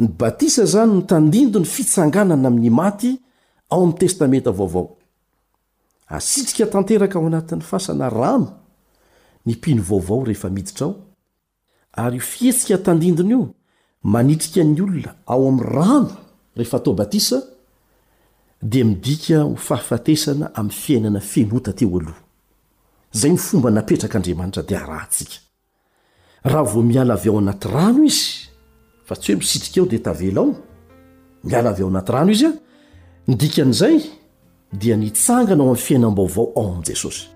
ny 0.00 0.08
batisa 0.18 0.62
izany 0.64 0.94
ny 0.94 1.02
tandindo 1.08 1.58
ny 1.60 1.66
fitsanganana 1.68 2.48
amin'ny 2.48 2.70
maty 2.70 3.12
ao 3.70 3.80
amin'ny 3.82 3.98
testamenta 3.98 4.50
vaovao 4.52 4.86
asitrika 6.16 6.66
tanteraka 6.72 7.18
ao 7.18 7.26
anatin'ny 7.26 7.62
fasana 7.62 8.08
rano 8.10 8.52
ny 9.46 9.52
mpino 9.54 9.82
vaovao 9.82 10.24
rehefa 10.24 10.48
miditra 10.50 10.86
ao 10.86 10.94
ary 12.04 12.18
ho 12.18 12.24
fihetsika 12.32 12.78
tandindony 12.78 13.30
io 13.34 13.48
manitrika 14.02 14.64
ny 14.64 14.80
olona 14.82 15.14
ao 15.26 15.48
amin'ny 15.48 15.68
rano 15.74 16.10
rehefa 16.56 16.76
atao 16.76 16.94
batisa 16.94 17.42
dia 18.62 18.84
midika 18.84 19.42
ho 19.42 19.56
fahafatesana 19.56 20.50
amin'ny 20.54 20.74
fiainana 20.82 21.20
fenota 21.20 21.72
teo 21.72 21.98
aloha 22.00 22.22
izay 23.14 23.30
ny 23.32 23.38
fomba 23.38 23.70
napetrak'andriamanitra 23.70 24.62
dia 24.68 24.78
rahntsika 24.86 25.38
raha 26.44 26.62
vo 26.62 26.82
miala 26.82 27.14
avy 27.14 27.28
ao 27.28 27.38
anaty 27.38 27.68
rano 27.68 28.04
izy 28.04 28.53
fa 29.06 29.14
tsy 29.16 29.32
hoe 29.32 29.36
misitrika 29.38 29.80
eo 29.80 29.86
di 29.86 29.98
tavela 29.98 30.40
ao 30.40 30.54
miala 31.44 31.70
avy 31.70 31.80
eo 31.82 31.88
anaty 31.88 32.12
rano 32.12 32.30
izy 32.32 32.46
a 32.46 32.52
nydikan'izay 33.28 33.96
dia 34.80 34.96
nitsanganao 34.96 35.66
ami'ny 35.66 35.82
fiainambaovao 35.86 36.46
ao 36.56 36.68
am'jesosy 36.74 37.26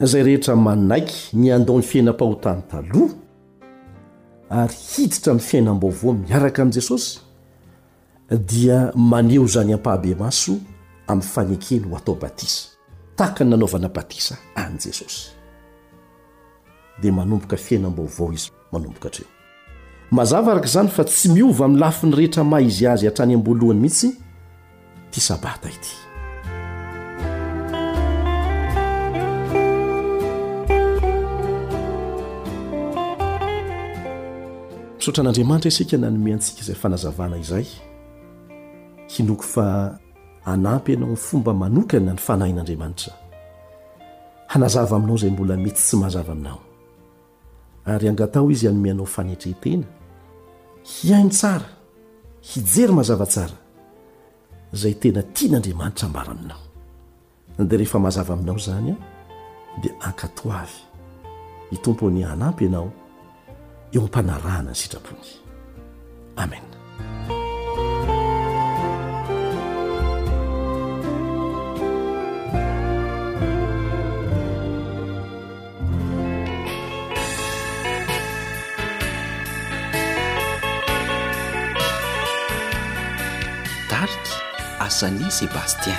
zay 0.00 0.22
rehetra 0.22 0.56
manaiky 0.56 1.36
nyandao 1.36 1.76
n'ny 1.78 1.84
fiainam-pahotany 1.90 2.62
taloha 2.70 3.14
ary 4.50 4.74
hiditra 4.92 5.32
am' 5.32 5.40
fiainambaovao 5.48 6.12
miaraka 6.12 6.62
am' 6.62 6.72
jesosy 6.72 7.20
dia 8.52 8.92
maneho 8.94 9.46
zany 9.46 9.72
ampahabe 9.74 10.14
maso 10.14 10.52
amin'ny 11.08 11.28
fanekely 11.32 11.80
ho 11.88 11.96
atao 11.96 12.14
batisa 12.14 12.68
tahaka 13.16 13.44
n 13.44 13.50
nanaovana 13.50 13.88
batisa 13.88 14.36
ajesosy 14.54 15.32
d 17.02 17.10
manomboka 17.10 17.56
fiainambaovao 17.56 18.32
izy 18.32 18.48
manombokahtreo 18.72 19.39
mazava 20.10 20.50
araka 20.52 20.66
izany 20.66 20.88
fa 20.88 21.04
tsy 21.04 21.28
miova 21.28 21.64
amin'ny 21.64 21.80
lafi 21.80 22.06
ny 22.06 22.14
rehetra 22.16 22.44
mahizy 22.44 22.86
azy 22.86 23.06
hatrany 23.06 23.34
am-boalohany 23.34 23.80
mihitsy 23.80 24.08
tia 25.10 25.22
sabata 25.22 25.68
ity 25.70 25.92
misaotran'andriamanitra 34.98 35.68
isika 35.68 35.96
n 35.98 36.04
anome 36.04 36.34
antsika 36.34 36.60
izay 36.60 36.74
fanazavana 36.74 37.38
izay 37.38 37.66
hinoko 39.08 39.42
fa 39.42 39.98
anampy 40.44 40.92
ianao 40.92 41.10
ny 41.10 41.16
fomba 41.16 41.54
manokana 41.54 42.12
ny 42.12 42.18
fanahin'andriamanitra 42.18 43.12
hanazava 44.46 44.96
aminao 44.96 45.16
izay 45.16 45.30
mbola 45.30 45.56
mety 45.56 45.78
tsy 45.78 45.96
mahazava 45.96 46.32
aminao 46.32 46.58
ary 47.86 48.08
angatao 48.08 48.50
izy 48.50 48.68
anome 48.68 48.90
anao 48.90 49.06
fanetretena 49.06 49.86
hiainy 50.84 51.30
tsara 51.30 51.68
hijery 52.42 52.92
mazava 52.92 53.26
tsara 53.26 53.54
izay 54.72 54.94
tena 55.00 55.22
tia 55.22 55.48
n'andriamanitra 55.50 56.06
ambara 56.08 56.30
aminao 56.30 56.60
dia 57.68 57.78
rehefa 57.78 57.98
mazava 57.98 58.34
aminao 58.34 58.56
izany 58.56 58.90
ao 58.90 58.98
dia 59.82 59.94
ankato 60.00 60.52
avy 60.52 60.78
hitompo 61.70 62.10
ny 62.10 62.22
hanampy 62.22 62.64
ianao 62.64 62.92
eo 63.92 64.02
ampanarahana 64.02 64.70
ny 64.70 64.74
sitrapony 64.76 65.28
amena 66.36 66.76
니sipsて 85.08 85.90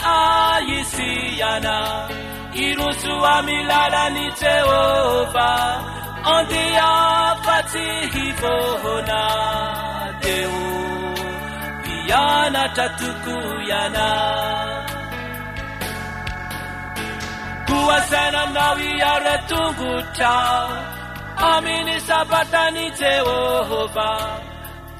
ayisi 0.56 1.40
yana 1.40 2.10
irusu 2.54 3.12
wamilara 3.22 4.10
ni 4.10 4.32
jehova 4.32 5.84
andi 6.26 6.68
yafatsihibohona 6.78 9.36
deu 10.22 10.52
iyana 12.00 12.70
thatukuyana 12.70 14.85
wasanamnawiaratunguta 17.76 20.32
amini 21.52 21.96
sapatani 22.08 22.92
zehohova 23.00 24.10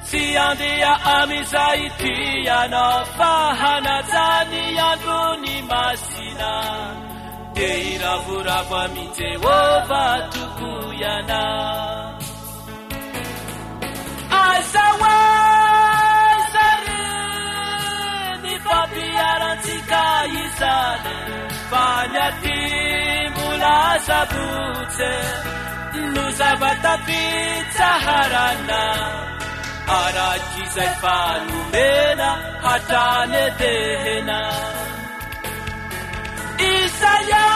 tsiandia 0.04 0.92
amizaitiyana 1.16 2.84
fahanadzani 3.18 4.60
yanduni 4.78 5.54
masina 5.70 6.52
de 7.54 7.68
iravuravuamizehova 7.94 10.04
tukuyana 10.32 11.40
asawasari 14.52 17.00
ni 18.42 18.54
pampiarantsika 18.66 20.04
izana 20.42 21.35
fanyatimbu 21.72 23.46
lazabute 23.62 25.14
nuzabataki 26.14 27.24
taharana 27.76 28.80
arakizefanubena 30.00 32.30
atanetehena 32.74 34.40
isaya 36.72 37.46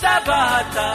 sabata 0.00 0.90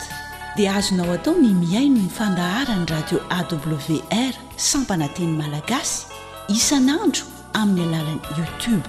dia 0.57 0.70
azonao 0.76 1.12
atao 1.16 1.35
ny 1.42 1.50
miaino 1.62 1.98
ny 2.02 2.09
fandaharany 2.18 2.87
radio 2.94 3.18
awr 3.38 4.33
sampanateny 4.70 5.35
malagasy 5.42 5.94
isanandro 6.57 7.24
amin'ny 7.62 7.85
alalan'i 7.88 8.28
youtube 8.40 8.87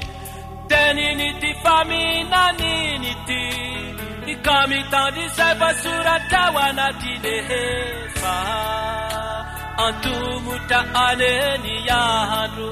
teniniti 0.69 1.51
faminaniniti 1.63 3.43
kamitandisaefasurata 4.45 6.41
wana 6.55 6.87
tidehe 7.01 7.63
fa 8.19 8.37
antumuta 9.85 10.79
aneni 11.05 11.73
yahadu 11.89 12.71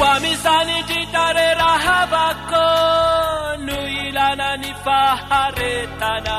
wamisaninditarerahabako 0.00 2.66
nuilanani 3.66 4.72
fa 4.84 5.00
haretana 5.30 6.38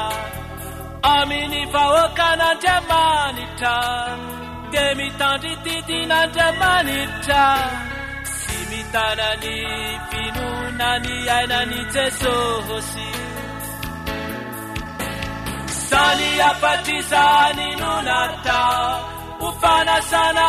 amini 1.16 1.62
fa 1.74 1.84
hokananjemanita 1.94 3.76
temitandi 4.72 5.52
titi 5.64 5.98
nandemanita 6.12 7.42
sali 15.68 16.38
ya 16.38 16.54
patizaninunata 16.62 19.00
ufanasana 19.40 20.46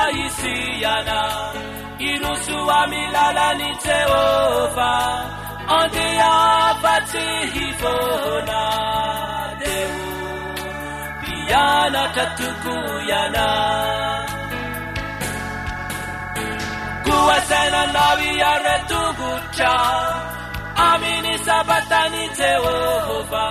aisiyana 0.00 1.52
irusuwamilala 1.98 3.54
ni 3.54 3.64
jeova 3.84 5.24
ande 5.68 6.14
ya 6.14 6.76
patihivohona 6.82 8.70
eakatukuyaa 11.50 14.09
wasae 17.28 17.70
na 17.70 17.82
naviyaretugucha 17.92 19.74
amini 20.76 21.38
sabatani 21.38 22.28
zewohoba 22.38 23.44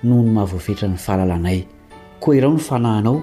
noho 0.06 0.22
ny 0.26 0.32
mahavoavetra 0.36 0.86
n'ny 0.92 0.98
fahalalanay 1.06 1.60
koa 2.22 2.36
irao 2.40 2.54
ny 2.56 2.60
fanahinao 2.70 3.18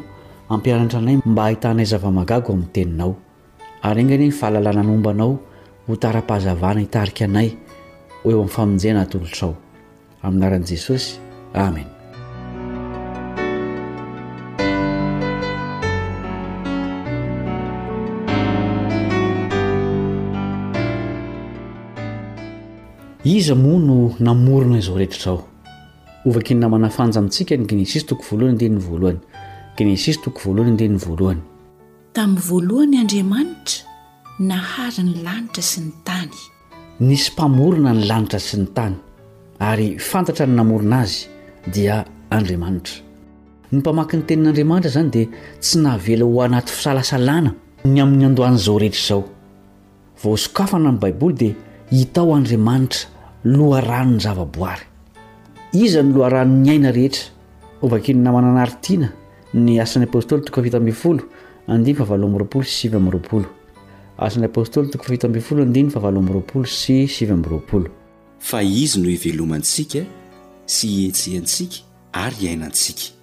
ampianatra 0.54 0.98
anay 1.02 1.16
mba 1.30 1.42
hahitanay 1.48 1.86
zava-magago 1.92 2.50
amin'ny 2.54 2.72
teninao 2.76 3.12
ary 3.88 4.00
ingany 4.04 4.26
ny 4.28 4.32
fahalalana 4.40 4.82
nombanao 4.90 5.30
ho 5.86 5.92
tara-pahazavana 6.02 6.80
hitarika 6.86 7.22
anay 7.30 7.48
eo 8.26 8.34
amin'ny 8.36 8.52
famonjehna 8.56 9.00
atolotrao 9.06 9.52
aminaran'i 10.24 10.66
jesosy 10.72 11.10
amen 11.64 11.88
iza 23.36 23.54
moa 23.54 23.78
no 23.78 24.14
namorona 24.18 24.78
izao 24.78 24.96
rehetra 24.98 25.18
izao 25.20 25.40
ovaky 26.24 26.54
ny 26.54 26.58
namanafanja 26.60 27.18
amintsika 27.18 27.54
ny 27.56 27.66
gnesisy 27.66 28.06
toko 28.08 28.24
voalohany 28.30 28.54
ndeha 28.56 28.70
ny 28.74 28.78
voalohany 28.78 29.20
gnesisy 29.76 30.18
toko 30.24 30.38
voalohany 30.44 30.72
ndeha 30.76 30.90
ny 30.90 30.96
voalohany 31.04 31.42
tamin'ny 32.16 32.40
voalohany 32.48 32.96
andriamanitra 33.00 33.84
nahary 34.50 35.02
ny 35.08 35.12
lanitra 35.26 35.62
sy 35.70 35.80
ny 35.84 35.90
tany 36.04 36.32
nisy 37.08 37.30
mpamorona 37.34 37.90
ny 37.98 38.02
lanitra 38.10 38.38
sy 38.48 38.56
ny 38.62 38.66
tany 38.76 38.96
ary 39.68 39.88
fantatra 40.10 40.44
ny 40.48 40.54
namorona 40.60 40.98
azy 41.04 41.20
dia 41.74 41.96
andriamanitra 42.36 42.96
ny 43.72 43.76
mpamaky 43.82 44.16
ny 44.20 44.24
tenin'andriamanitra 44.28 44.90
izany 44.92 45.10
dia 45.16 45.28
tsy 45.60 45.76
nahavela 45.84 46.24
ho 46.30 46.36
anaty 46.48 46.72
fisalasalana 46.76 47.52
ny 47.92 47.98
amin'ny 48.04 48.24
andohan'izao 48.30 48.76
rehetra 48.84 49.00
izao 49.04 49.22
vao 50.24 50.34
sokafana 50.44 50.86
amin'ny 50.88 51.00
baiboly 51.04 51.34
dia 51.42 51.54
hitao 52.00 52.28
andriamanitra 52.40 53.16
loharanony 53.44 54.20
zavaboary 54.20 54.82
iza 55.72 56.02
ny 56.02 56.12
loarano 56.14 56.54
ny 56.64 56.70
aina 56.74 56.90
rehetra 56.90 57.30
ovaki 57.82 58.14
ny 58.14 58.22
namananarytiana 58.24 59.08
ny 59.54 59.78
asan'ny 59.78 60.06
apôstôly 60.08 60.42
tokofaitafolo 60.44 61.22
aniyfa 61.70 62.02
aoamroapolo 62.04 62.64
s 62.66 62.70
siymroapolo 62.80 63.46
asan'y 64.18 64.46
apôstoly 64.48 64.88
tokofaitabfolo 64.90 65.62
andny 65.62 65.90
faaomroapolo 65.90 66.64
sy 66.66 67.06
siamrapolo 67.06 67.88
fa 68.40 68.58
izy 68.62 68.98
no 69.04 69.08
ivelomantsika 69.08 70.02
sy 70.66 70.88
ietsehantsika 71.06 71.78
ary 72.24 72.36
iainantsika 72.50 73.14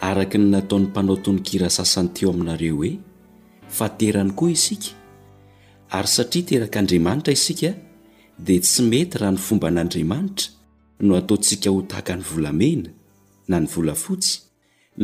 araka 0.00 0.36
ny 0.38 0.46
nataon'ny 0.52 0.86
mpanao 0.90 1.16
tonykira 1.24 1.70
sasany 1.70 2.12
teo 2.12 2.28
aminareo 2.34 2.76
hoe 2.80 2.92
fa 3.76 3.88
terany 3.88 4.32
koa 4.34 4.50
isika 4.50 4.92
ary 5.90 6.08
satria 6.08 6.44
terak'andriamanitra 6.50 7.32
isika 7.32 7.70
di 8.38 8.58
tsy 8.60 8.82
mety 8.88 9.18
rahany 9.18 9.36
fomba 9.46 9.66
an'andriamanitra 9.68 10.48
no 11.06 11.12
ataontsika 11.20 11.68
ho 11.74 11.80
tahaka 11.90 12.14
ny 12.18 12.22
volamena 12.30 12.88
na 13.48 13.56
ny 13.62 13.66
volafotsy 13.72 14.32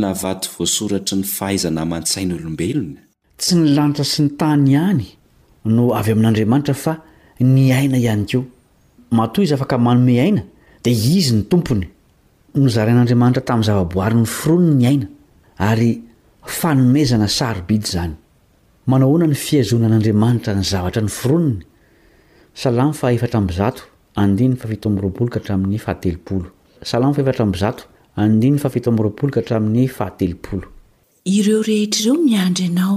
na 0.01 0.09
vaty 0.23 0.47
voasoratry 0.55 1.15
ny 1.21 1.25
fahaizana 1.37 1.83
man-tsainyolombelona 1.93 3.01
tsy 3.41 3.53
nylanitra 3.63 4.05
sy 4.13 4.19
ny 4.25 4.31
tany 4.41 4.67
iany 4.75 5.05
no 5.75 5.85
avy 5.99 6.13
amin'andriamanitra 6.15 6.75
fa 6.85 6.93
ny 7.55 7.67
aina 7.79 7.99
ihany 8.05 8.25
keoa 8.31 8.49
mato 9.19 9.39
izy 9.45 9.55
afaka 9.59 9.77
manome 9.87 10.15
aina 10.27 10.43
dia 10.85 10.97
izy 11.19 11.35
ny 11.39 11.43
tompony 11.53 11.87
nozarain'andriamanitra 12.63 13.45
tamin'ny 13.49 13.69
zavaboary 13.71 14.17
ny 14.23 14.27
fironony 14.39 14.77
ny 14.83 14.87
aina 14.93 15.07
ary 15.71 15.91
fanomezana 16.59 17.29
sarobidy 17.39 17.89
zany 17.95 18.15
manao 18.91 19.09
hoana 19.13 19.27
ny 19.33 19.37
fihazona 19.45 19.85
an'andriamanitra 19.89 20.51
ny 20.59 20.65
zavatra 20.73 21.01
ny 21.07 21.13
fironony 21.21 21.59
andiny 24.17 24.55
ffitoroaolokatra 24.63 25.53
amin'ny 25.59 25.79
fahatelooo 29.97 30.63
ireo 31.37 31.61
rehetr'ireo 31.69 32.15
miandry 32.29 32.65
ianao 32.69 32.97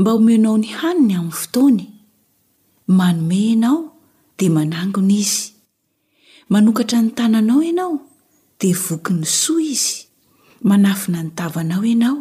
mba 0.00 0.10
omeonao 0.18 0.56
ny 0.64 0.68
haniny 0.80 1.12
amin'ny 1.16 1.30
fotoany 1.40 1.84
manome 2.98 3.38
ianao 3.50 3.78
dia 4.38 4.50
manangony 4.56 5.14
izy 5.24 5.44
manokatra 6.52 6.98
ny 7.06 7.10
tananao 7.18 7.60
ianao 7.70 7.94
dia 8.60 8.76
voky 8.86 9.12
ny 9.20 9.24
soa 9.42 9.62
izy 9.74 9.96
manafina 10.70 11.18
ny 11.24 11.30
tavanao 11.40 11.82
ianao 11.92 12.18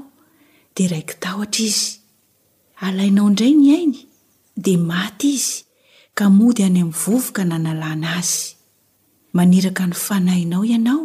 dia 0.76 0.88
raiki 0.94 1.14
tahotra 1.24 1.64
izy 1.70 1.90
alainao 2.86 3.28
indray 3.32 3.54
ny 3.62 3.68
ainy 3.80 4.00
dia 4.64 4.80
maty 4.92 5.30
izy 5.38 5.58
kamody 6.20 6.62
any 6.68 6.80
amin'nyvovoka 6.82 7.42
nanalana 7.52 8.08
azy 8.20 8.44
maniraka 9.38 9.84
ny 9.90 9.94
fanainao 10.06 10.62
ianao 10.74 11.04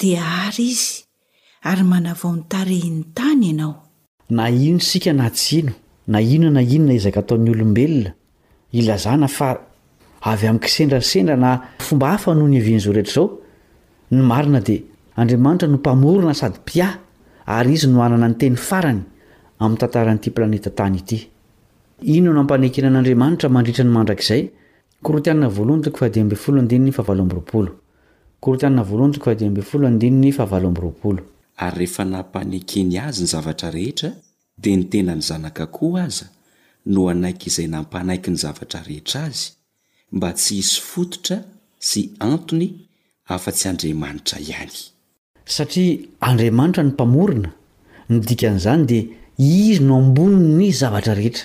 dia 0.00 0.20
ary 0.44 0.64
izy 0.74 0.94
ary 1.68 1.82
manavao 1.92 2.30
nytarehiny 2.38 3.00
tany 3.18 3.44
ianao 3.50 3.74
na 4.36 4.44
ino 4.66 4.78
sika 4.88 5.12
nasino 5.20 5.72
na 6.12 6.18
ino 6.34 6.48
na 6.56 6.60
inona 6.74 6.92
izaka 6.98 7.20
ataon'ny 7.24 7.50
olombelona 7.54 8.12
ilazana 8.78 9.28
fa 9.36 9.48
avy 10.32 10.46
amikisendrasendra 10.50 11.36
na 11.44 11.50
fomba 11.86 12.06
hafa 12.12 12.30
noho 12.36 12.48
ny 12.52 12.58
avian'izao 12.60 12.92
rehetra 12.96 13.12
izao 13.12 13.40
ny 14.14 14.20
marina 14.30 14.60
dia 14.66 14.80
andriamanitra 15.18 15.66
no 15.70 15.76
mpamorona 15.80 16.34
sady 16.40 16.58
piah 16.68 16.92
ary 17.56 17.72
izy 17.76 17.86
no 17.94 17.98
hanana 18.04 18.26
nyteny 18.32 18.56
farany 18.68 19.02
amin'ny 19.60 19.78
tantaran'ity 19.80 20.30
planeta 20.36 20.70
tany 20.78 20.96
ity 20.98 21.20
inono 22.08 22.32
nampanekenan'andriamanitra 22.40 23.48
mandritra 23.54 23.84
ny 23.84 23.90
mandrakizay 23.92 24.42
korotr 25.02 25.30
ary 31.62 31.74
rehefa 31.78 32.04
nampanekeny 32.04 32.98
azy 32.98 33.22
ny 33.22 33.26
zavatra 33.26 33.70
rehetra 33.70 34.10
dia 34.58 34.76
nitena 34.76 35.14
ni 35.14 35.22
zanaka 35.22 35.66
ko 35.66 35.96
aza 36.04 36.26
no 36.86 37.00
anaiky 37.12 37.46
izay 37.50 37.66
nampanaiky 37.74 38.30
ny 38.32 38.36
zavatra 38.36 38.80
rehetra 38.88 39.18
azy 39.24 39.50
mba 40.12 40.32
tsy 40.32 40.54
hisy 40.56 40.80
fototra 40.80 41.42
sy 41.88 42.00
antony 42.18 42.66
afa-tsy 43.28 43.68
andriamanitra 43.68 44.38
ihany 44.40 44.72
satria 45.54 45.98
andriamanitra 46.20 46.82
ny 46.84 46.90
mpamorona 46.90 47.50
nidikan'izany 48.08 48.82
dia 48.88 49.04
izy 49.38 49.82
no 49.88 49.94
amboni 50.02 50.36
ny 50.58 50.72
zavatra 50.80 51.14
rehetra 51.20 51.44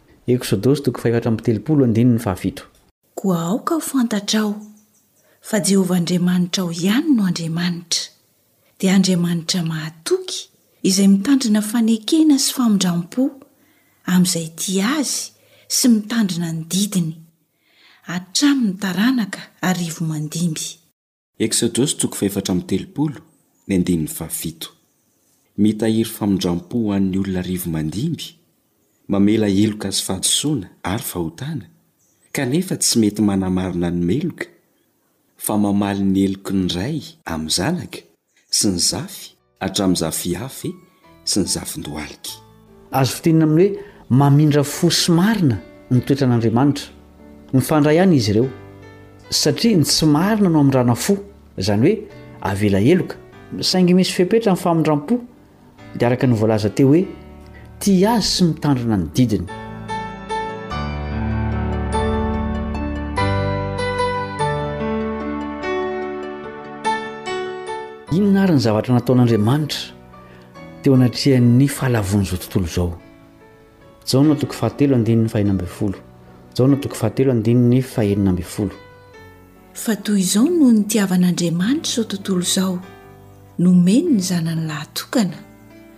koa 3.15 3.41
aoka 3.41 3.75
ho 3.75 3.81
fantatra 3.81 4.41
ao 4.41 4.55
fa 5.41 5.57
jehovah 5.59 5.97
andriamanitra 5.97 6.61
aho 6.63 6.71
ihany 6.71 7.09
no 7.15 7.23
andriamanitra 7.25 7.99
dia 8.79 8.93
andriamanitra 8.95 9.63
mahatoky 9.63 10.39
izay 10.89 11.07
mitandrina 11.13 11.61
fanekena 11.71 12.35
sy 12.43 12.49
famondram-po 12.55 13.21
amn'izay 14.13 14.47
ti 14.59 14.73
azy 14.97 15.21
sy 15.75 15.85
mitandrina 15.95 16.49
ny 16.55 16.61
didiny 16.71 17.11
atraminy 18.05 18.77
taranaka 18.77 19.39
arivo 19.61 20.05
mandimbyd 20.05 20.59
mamela 29.11 29.47
eloka 29.63 29.87
azy 29.91 30.01
fahatosoana 30.07 30.67
ary 30.91 31.05
vahotana 31.11 31.65
kanefa 32.35 32.75
tsy 32.81 32.93
mety 33.01 33.21
manamarina 33.29 33.89
ny 33.95 33.99
meloka 34.09 34.45
fa 35.45 35.53
mamali 35.63 36.03
ny 36.13 36.17
eloka 36.27 36.51
ny 36.61 36.67
ray 36.77 36.97
amin'ny 37.33 37.55
zanaka 37.57 37.99
sy 38.57 38.65
ny 38.73 38.79
zafy 38.91 39.25
hatramin'ny 39.61 39.99
zafy 40.03 40.31
afy 40.47 40.69
sy 41.29 41.37
ny 41.43 41.47
zafindoalika 41.55 42.31
azo 42.99 43.11
fitinina 43.19 43.45
amin'ny 43.51 43.59
hoe 43.75 44.17
mamindra 44.21 44.63
fo 44.75 44.85
sy 45.01 45.09
marina 45.19 45.57
nytoetra 45.93 46.25
n'andriamanitra 46.31 46.87
nyfandray 47.57 47.95
iany 47.99 48.13
izy 48.19 48.31
ireo 48.33 48.47
satria 49.43 49.75
ntsy 49.83 50.05
marina 50.15 50.47
no 50.53 50.57
amin'n 50.63 50.75
rana 50.77 50.95
fo 51.05 51.13
izany 51.61 51.83
hoe 51.87 51.95
avela 52.49 52.79
eloka 52.93 53.15
msaingy 53.59 53.93
misy 53.97 54.13
fiepetra 54.17 54.55
nyy 54.55 54.63
famindram-po 54.65 55.15
dia 55.99 56.07
araka 56.07 56.25
ny 56.31 56.35
voalaza 56.39 56.69
teo 56.77 56.95
hoe 56.95 57.03
ty 57.81 58.05
azy 58.05 58.27
sy 58.29 58.43
mitandrina 58.45 58.93
ny 58.97 59.05
didiny 59.15 59.47
inona 68.15 68.41
ary 68.43 68.53
ny 68.53 68.61
zavatra 68.67 68.93
nataon'andriamanitra 68.99 69.79
teo 70.83 70.93
anatriany 70.93 71.65
fahalavoan' 71.77 72.23
izao 72.27 72.37
tontolo 72.45 72.67
zao 72.77 72.89
jao 74.09 74.23
nao 74.23 74.35
toko 74.37 74.53
fahatelo 74.59 74.95
andini'ny 74.99 75.31
faena 75.33 75.51
ambfolo 75.57 75.97
jao 76.55 76.67
nao 76.69 76.79
toko 76.83 76.95
fahatelo 77.01 77.31
andinny 77.33 77.81
faheninaambifolo 77.93 78.73
fa 79.83 79.95
toy 80.05 80.19
izao 80.27 80.45
noho 80.57 80.71
nitiavan'andriamanitra 80.79 81.93
zao 81.95 82.09
tontolo 82.13 82.41
izao 82.51 82.75
no 83.57 83.71
meno 83.73 84.09
ny 84.19 84.27
zanany 84.29 84.67
lahtokana 84.69 85.47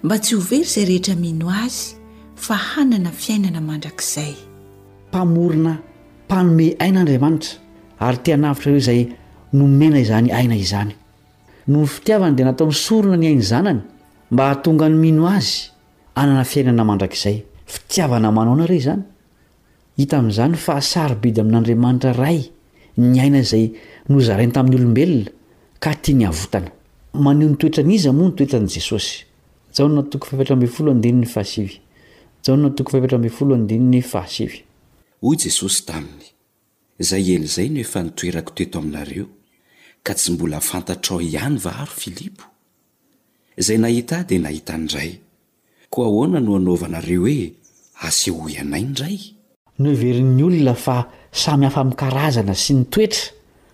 mba 0.03 0.19
tsy 0.19 0.35
ho 0.35 0.41
very 0.43 0.63
izay 0.67 0.83
rehetra 0.85 1.15
mino 1.15 1.47
azy 1.65 1.95
fa 2.35 2.55
anana 2.81 3.07
fiainana 3.09 3.61
mandrakizay 3.69 4.33
mpamorina 5.09 5.73
mpanome 6.27 6.67
ain'andriamanitra 6.85 7.53
ary 8.05 8.17
tianavitra 8.25 8.67
ireo 8.71 8.81
izay 8.83 9.01
nomena 9.59 9.97
izany 10.05 10.27
aina 10.39 10.55
izany 10.63 10.91
no 11.71 11.79
ny 11.83 11.87
fitiavana 11.93 12.35
dia 12.37 12.45
natao 12.49 12.67
nisorona 12.71 13.15
ny 13.21 13.27
ainy 13.31 13.41
zanany 13.51 13.81
mba 14.31 14.43
hatonga 14.49 14.85
ny 14.91 14.95
mino 15.03 15.23
azy 15.37 15.55
anana 16.21 16.43
fiainana 16.51 16.83
mandrakizay 16.89 17.37
fitiavana 17.73 18.29
manao 18.37 18.55
na 18.59 18.65
re 18.69 18.75
izany 18.81 19.03
hita 19.97 20.15
amin'izany 20.19 20.53
fa 20.65 20.73
asarybidy 20.83 21.39
amin'andriamanitra 21.45 22.11
ray 22.23 22.39
ny 22.97 23.15
aina 23.25 23.39
izay 23.45 23.65
nozarainy 24.13 24.51
tamin'ny 24.55 24.79
olombelona 24.81 25.31
ka 25.83 25.95
tia 26.03 26.15
ny 26.19 26.25
havotana 26.29 26.69
maneo 27.25 27.47
ny 27.53 27.55
toetran' 27.61 27.95
iza 27.97 28.11
moa 28.17 28.29
ny 28.35 28.35
toetran'i 28.35 28.67
jesosy 28.77 29.31
hoy 35.19 35.35
jesosy 35.37 35.85
taminy 35.85 36.29
zay 36.99 37.31
ely 37.35 37.45
zay 37.47 37.69
no 37.69 37.79
efa 37.79 38.03
nitoerako 38.03 38.53
toeto 38.53 38.79
aminareo 38.79 39.25
ka 40.03 40.13
tsy 40.13 40.31
mbola 40.33 40.59
fantatra 40.59 41.15
ao 41.15 41.21
ihany 41.21 41.57
varo 41.59 41.85
filipo 41.85 42.43
izay 43.57 43.77
nahita 43.77 44.23
dia 44.23 44.39
nahita 44.39 44.77
ndray 44.77 45.19
koa 45.89 46.05
ahoana 46.07 46.39
no 46.39 46.55
anaovanareo 46.55 47.21
hoe 47.21 47.53
aseoianay 48.01 48.83
ndray 48.83 49.19
noverin'ny 49.79 50.43
olona 50.43 50.73
fa 50.75 51.09
samy 51.31 51.65
hafa 51.65 51.81
amikarazana 51.81 52.55
sy 52.55 52.73
nitoetra 52.73 53.31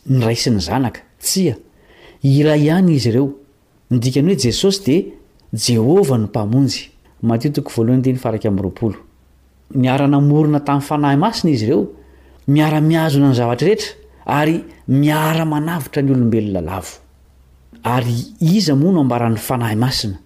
nyrai 0.09 0.35
sy 0.35 0.49
ny 0.49 0.59
zanaka 0.61 1.01
tsia 1.19 1.57
ira 2.23 2.55
ihany 2.55 2.93
izy 2.95 3.09
ireo 3.09 3.35
ndikany 3.91 4.25
hoe 4.27 4.35
jesosy 4.39 4.79
d 4.85 5.18
jehovah 5.51 6.17
no 6.17 6.25
mpamonjy 6.27 6.89
to0 7.23 8.95
miaranamorona 9.75 10.59
taminy 10.59 10.81
fanahy 10.87 11.17
masina 11.17 11.51
izy 11.53 11.65
ireo 11.65 11.87
miara-miazona 12.47 13.29
ny 13.29 13.35
zavatra 13.35 13.65
rehetra 13.67 13.93
ary 14.25 14.63
miara 14.87 15.45
manavitra 15.45 16.01
ny 16.01 16.11
olombelon 16.11 16.53
lalavo 16.53 16.91
ary 17.83 18.15
izy 18.41 18.73
moa 18.73 18.91
no 18.91 19.01
ambarany 19.03 19.37
fanahy 19.37 19.75
masina 19.75 20.19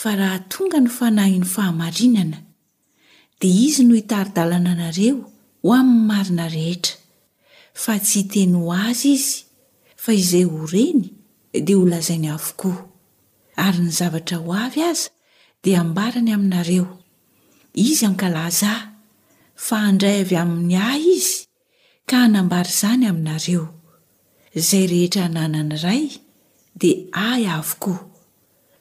fa 0.00 0.16
raha 0.16 0.38
tonga 0.52 0.78
ny 0.80 0.88
fanahyny 0.98 1.44
fahamarinana 1.44 2.38
dia 3.40 3.60
izy 3.66 3.84
no 3.84 3.94
hitaridalana 3.94 4.70
anareo 4.74 5.16
ho 5.62 5.72
amin'ny 5.74 6.06
marina 6.06 6.46
rehetra 6.54 6.96
fa 7.74 7.94
tsy 7.98 8.22
hteny 8.28 8.54
ho 8.58 8.70
azy 8.74 9.10
izy 9.18 9.44
fa 10.02 10.12
izay 10.14 10.46
ho 10.50 10.58
reny 10.72 11.00
dia 11.66 11.76
holazainy 11.80 12.28
avokoa 12.34 12.76
ary 13.66 13.78
ny 13.86 13.90
zavatra 13.98 14.38
ho 14.44 14.52
avy 14.64 14.82
aza 14.88 15.10
dia 15.62 15.78
ambarany 15.84 16.30
aminareo 16.36 16.86
izy 17.74 18.04
ankalaza 18.08 18.70
ahy 18.70 18.86
fa 19.66 19.76
andray 19.90 20.16
avy 20.22 20.36
amin'ny 20.42 20.76
ahy 20.90 21.04
izy 21.18 21.40
ka 22.08 22.16
hanambary 22.24 22.70
izany 22.74 23.04
aminareo 23.12 23.64
izay 24.60 24.86
rehetra 24.92 25.26
hnanany 25.26 25.74
iray 25.78 26.04
dia 26.80 26.96
ahy 27.28 27.44
avokoa 27.58 27.98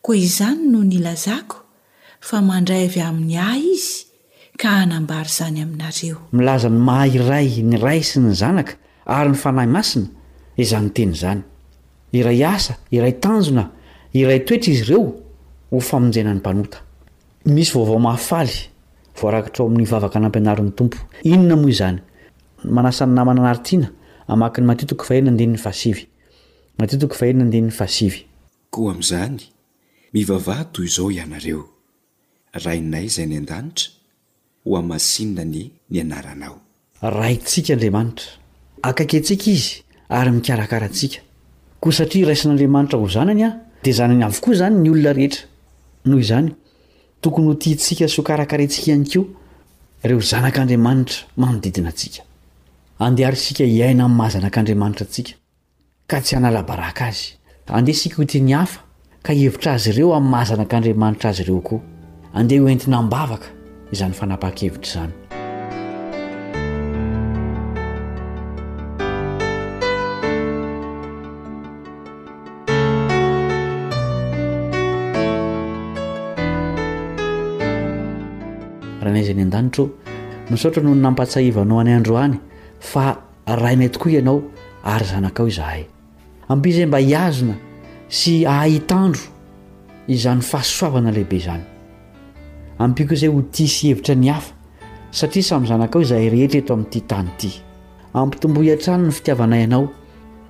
koa 0.03 0.17
izany 0.25 0.61
noho 0.71 0.85
ny 0.89 0.95
ilazako 1.01 1.57
fa 2.27 2.37
mandray 2.47 2.83
avy 2.87 3.01
amin'ny 3.09 3.35
ahy 3.49 3.65
izy 3.75 4.06
bazanyaminaomilazany 5.07 6.79
maharay 6.89 7.49
ny 7.69 7.77
ray 7.79 8.01
sy 8.03 8.19
ny 8.23 8.33
zanaka 8.35 8.73
ary 9.05 9.29
ny 9.31 9.37
fanahy 9.37 9.67
masina 9.75 10.07
izany 10.57 10.89
teny 10.97 11.13
zany 11.21 11.43
iray 12.17 12.43
asa 12.43 12.73
iray 12.97 13.13
tanjona 13.23 13.63
iray 14.13 14.39
toetra 14.47 14.71
izy 14.73 14.83
ireo 14.87 15.03
ho 15.71 15.79
famnjenany 15.89 16.41
anotamisy 16.49 17.71
vaovamahaay 17.77 18.49
voarakitra 19.21 19.61
o 19.65 19.67
amin'ny 19.69 19.87
vavaka 19.91 20.15
anampianarin'ny 20.19 20.71
tompo 20.77 20.97
inona 21.33 21.55
moa 21.61 21.69
izany 21.75 21.99
manasany 22.77 23.11
namana 23.17 23.39
anaritiana 23.43 23.89
amakny 24.33 24.63
matitoo 24.69 25.03
fahenna 25.07 25.31
dy 25.39 25.45
fasymatto 25.65 27.13
fahenna 27.19 27.43
ndenny 27.49 27.71
fahai 27.79 28.21
koa 28.73 28.89
amin'izany 28.93 29.39
mivavaha 30.13 30.63
toy 30.73 30.85
izao 30.89 31.11
ianareo 31.17 31.63
rahinay 32.65 33.07
zay 33.15 33.27
nyadanitra 33.33 33.93
ho 34.69 34.77
amasinany 34.77 35.61
ny 35.89 35.97
anaranao 36.01 36.55
raintsika 37.15 37.71
andriamanitra 37.73 38.25
akakentsika 38.89 39.45
izy 39.55 39.73
ary 40.17 40.31
mikarakarantsika 40.35 41.19
koa 41.81 41.91
satria 41.97 42.25
raisan'andriamanitra 42.29 42.97
ho 43.01 43.07
zanany 43.15 43.43
a 43.47 43.57
dia 43.83 43.93
zanany 43.97 44.23
avokoa 44.27 44.51
izany 44.55 44.75
ny 44.83 44.89
olona 44.93 45.13
rehetra 45.17 45.43
noho 46.07 46.19
izany 46.25 46.49
tokony 47.21 47.47
ho 47.49 47.53
tia 47.61 47.75
tsika 47.81 48.07
sho 48.13 48.21
karakarentsika 48.27 48.87
iany 48.91 49.05
koa 49.13 49.27
ireo 50.03 50.21
zanak'andriamanitra 50.31 51.19
manodidinantsika 51.37 52.21
andehary 52.99 53.37
isika 53.37 53.63
hiaina 53.63 54.07
minmazanak'andriamanitra 54.09 55.05
antsika 55.05 55.33
ka 56.07 56.17
tsy 56.21 56.35
hanalabaraka 56.35 57.03
azy 57.11 57.27
andeha 57.67 57.97
isika 57.97 58.15
hoteny 58.19 58.53
hafa 58.57 58.79
ka 59.25 59.31
hevitra 59.33 59.69
azy 59.77 59.89
ireo 59.93 60.13
aminmazanak'andriamanitra 60.19 61.29
azy 61.29 61.41
ireo 61.45 61.61
koa 61.69 61.81
andeha 62.33 62.61
ho 62.63 62.67
entina 62.69 63.01
bavaka 63.03 63.56
izany 63.91 64.13
fanapaha-kevitra 64.19 64.91
zany 64.93 65.11
rahanayiza 79.01 79.33
ny 79.35 79.43
an-danitro 79.45 79.85
nosaotra 80.51 80.83
nony 80.83 81.01
nampatsahivanao 81.01 81.79
any 81.81 81.93
androany 81.99 82.35
fa 82.91 83.05
rainay 83.61 83.89
tokoa 83.89 84.11
ianao 84.11 84.41
ary 84.83 85.05
zanaka 85.05 85.43
ao 85.43 85.47
izahay 85.47 85.83
ampi 86.49 86.69
izay 86.69 86.85
mba 86.85 86.97
hiazona 86.97 87.55
sy 88.09 88.43
ahaitandro 88.47 89.21
izany 90.07 90.41
fahasoavana 90.43 91.11
lehibe 91.11 91.39
zany 91.39 91.76
ampiko 92.79 93.13
izay 93.17 93.31
ho 93.33 93.41
ti 93.51 93.65
sy 93.69 93.91
hevitra 93.91 94.15
ny 94.15 94.29
hafa 94.31 94.53
satria 95.11 95.43
samy 95.43 95.67
zanakao 95.67 96.01
izahay 96.03 96.29
rehetra 96.33 96.59
eto 96.61 96.73
amin'nity 96.77 97.01
tany 97.09 97.29
ity 97.33 97.51
ampitombo 98.13 98.61
hiantrano 98.67 99.07
ny 99.09 99.13
fitiavanay 99.17 99.63
ianao 99.65 99.87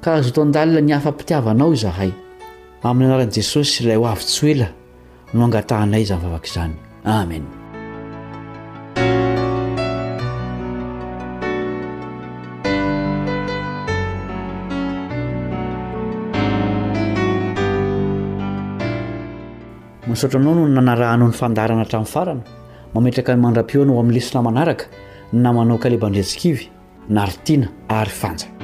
ka 0.03 0.15
azoto 0.19 0.41
an-dalina 0.43 0.81
ny 0.83 0.93
hafampitiavanao 0.97 1.71
izahay 1.77 2.11
amin'ny 2.83 3.07
anaran'i 3.11 3.35
jesosy 3.39 3.79
ilay 3.83 3.99
ho 4.01 4.09
avy-tsoela 4.11 4.67
noangatahnay 5.33 6.03
iza 6.03 6.19
ny 6.19 6.23
vavaka 6.27 6.51
izany 6.51 6.75
amen 7.03 7.45
soatra 20.17 20.39
anao 20.41 20.55
noho 20.55 20.65
ny 20.67 20.73
nanarahano 20.73 21.27
ny 21.27 21.33
fandarana 21.39 21.81
hatramin'ny 21.85 22.09
farana 22.11 22.43
mametraka 22.95 23.35
ny 23.35 23.41
mandrapio 23.45 23.81
anao 23.85 23.99
amin'nylesona 24.01 24.41
manaraka 24.47 24.85
na 25.33 25.49
manao 25.53 25.77
ka 25.83 25.89
lebandresikivy 25.93 26.65
na 27.15 27.25
ritiana 27.29 27.67
ary 27.89 28.09
fanja 28.21 28.56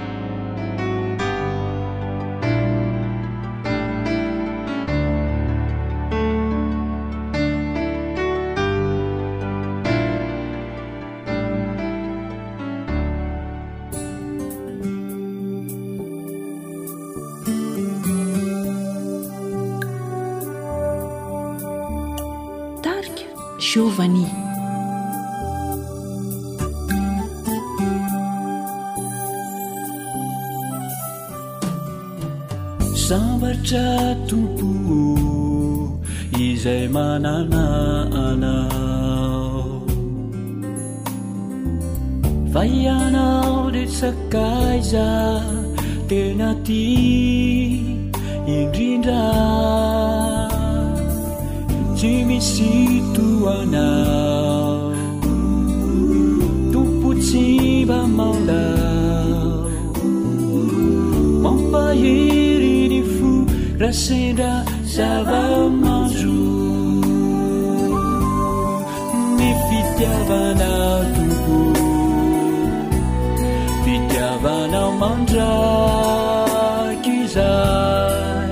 vanao 74.42 74.92
mandraqui 75.02 77.18
zai 77.36 78.50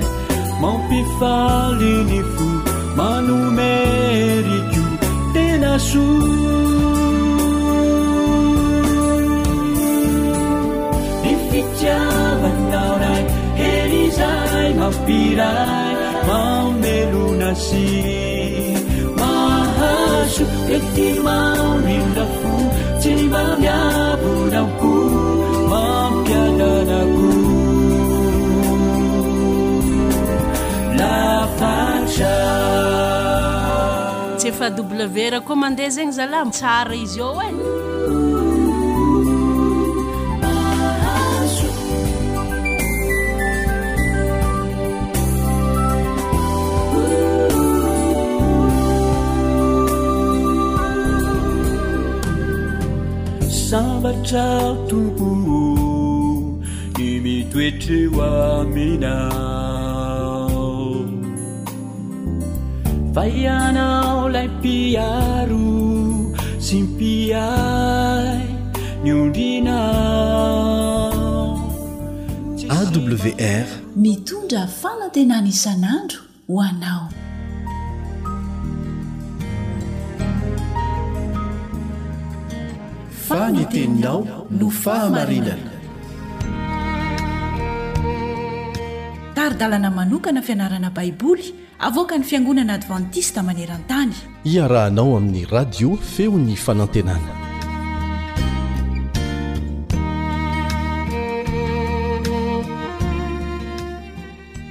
mampifali 0.64 1.94
ni 2.10 2.22
fo 2.34 2.50
manumerico 2.98 4.86
tenaso 5.34 6.08
nificava 11.24 12.50
tarai 12.72 13.24
herizai 13.62 14.70
mampirai 14.80 15.94
mamelonasi 16.28 17.90
mahaso 19.20 20.44
etima 20.76 21.38
bw 34.70 34.94
ra 35.34 35.40
koa 35.46 35.56
mandeha 35.62 35.90
zegny 35.96 36.12
zalam 36.18 36.50
tsara 36.54 36.94
izy 36.94 37.20
a 37.20 37.32
esambata 53.48 54.78
topomo 54.90 55.64
y 57.06 57.20
mitoetry 57.24 58.02
hoamina 58.14 59.16
fa 63.14 63.28
ianao 63.28 64.30
lay 64.30 64.48
mpiaro 64.48 65.60
sympiay 66.60 68.40
niondinao 69.04 71.72
awr 72.80 73.66
mitondra 73.96 74.68
fanantenany 74.82 75.50
isan'andro 75.56 76.20
hoanao 76.48 77.04
faniteninao 83.28 84.20
no 84.60 84.68
fahamarinana 84.84 85.72
taridalana 89.36 89.90
manokana 90.00 90.42
fianarana 90.42 90.90
baiboly 90.90 91.61
avoka 91.82 92.18
ny 92.18 92.24
fiangonana 92.24 92.74
advantista 92.74 93.44
manerantany 93.44 94.14
iarahanao 94.54 95.18
amin'ny 95.18 95.46
radio 95.56 95.90
feony 96.14 96.56
fanantenana 96.66 97.34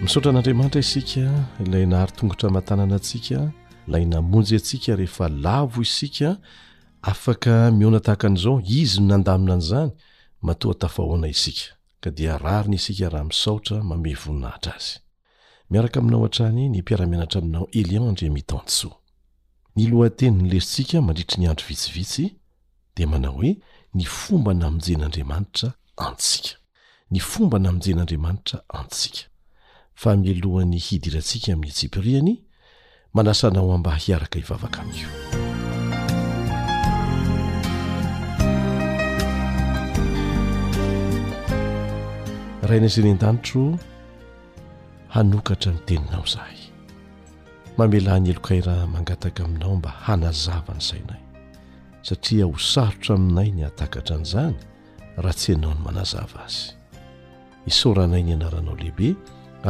misaotra 0.03 0.31
n'andriamanitra 0.33 0.81
isika 0.87 1.27
ilay 1.67 1.85
nahary 1.93 2.13
tongotra 2.19 2.47
mahatanana 2.55 2.95
antsika 3.01 3.39
ilay 3.89 4.05
namonjy 4.13 4.55
atsika 4.61 4.91
rehefa 5.01 5.27
lavo 5.45 5.81
isika 5.89 6.31
afaka 7.11 7.53
mioana 7.79 8.01
tahaka 8.07 8.25
an'izao 8.29 8.57
izy 8.81 8.99
n 9.03 9.07
nandamina 9.11 9.53
an'izany 9.57 9.91
matoa 10.47 10.75
tafahoana 10.83 11.29
isika 11.35 11.65
ka 12.03 12.09
dia 12.17 12.33
rarina 12.45 12.75
isika 12.81 13.07
raha 13.13 13.25
misaotra 13.31 13.77
mame 13.89 14.15
voninahitra 14.23 14.75
azy 14.79 14.97
miaraka 15.71 16.01
aminao 16.01 16.21
ohan-trany 16.21 16.69
ny 16.69 16.79
mpiaramianatra 16.83 17.39
aminao 17.41 17.67
elian 17.73 18.03
indriamitantsoa 18.09 18.97
ny 19.77 19.89
lohateny 19.91 20.43
ny 20.43 20.51
lesitsika 20.51 21.01
mandritry 21.03 21.39
ny 21.43 21.49
andro 21.49 21.67
vitsivitsy 21.69 22.25
dia 22.97 23.07
manao 23.07 23.33
hoe 23.33 23.53
ny 23.95 24.05
fomba 24.05 24.55
na 24.55 24.67
amonjen'andriamanitra 24.67 25.73
antsika 25.97 26.59
ny 27.11 27.21
fomba 27.21 27.59
na 27.59 27.69
amonjen'andriamanitra 27.69 28.59
antsika 28.69 29.31
fa 29.95 30.17
milohan'ny 30.17 30.79
hidirantsika 30.79 31.53
amin'ny 31.53 31.73
jipriany 31.79 32.45
manasanao 33.15 33.73
ambahiaraka 33.73 34.39
hivavaka 34.39 34.81
amio 34.83 35.07
rainazeny 42.69 43.11
an-danitro 43.13 43.79
hanokatra 45.11 45.73
ny 45.75 45.79
teninao 45.87 46.23
zahay 46.27 46.57
mamela 47.77 48.15
any 48.17 48.31
elokaira 48.31 48.87
mangataka 48.87 49.45
aminao 49.45 49.77
mba 49.77 49.91
hanazava 49.91 50.75
ny 50.75 50.81
sainay 50.89 51.21
satria 52.07 52.45
ho 52.47 52.55
sarotra 52.73 53.13
aminay 53.19 53.51
ny 53.57 53.63
hatakatra 53.67 54.15
an'izany 54.23 54.57
raha 55.23 55.35
tsy 55.39 55.47
ianao 55.53 55.75
ny 55.75 55.83
manazava 55.85 56.39
azy 56.47 56.67
isaoranay 57.71 58.23
ny 58.27 58.33
anaranao 58.39 58.77
lehibe 58.81 59.09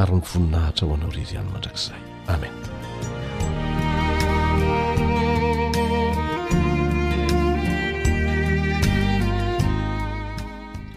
ary 0.02 0.14
ny 0.18 0.22
voninahitra 0.30 0.84
ho 0.88 0.94
anao 0.96 1.10
riry 1.16 1.34
any 1.40 1.50
mandrakizay 1.52 2.02
amen 2.28 2.54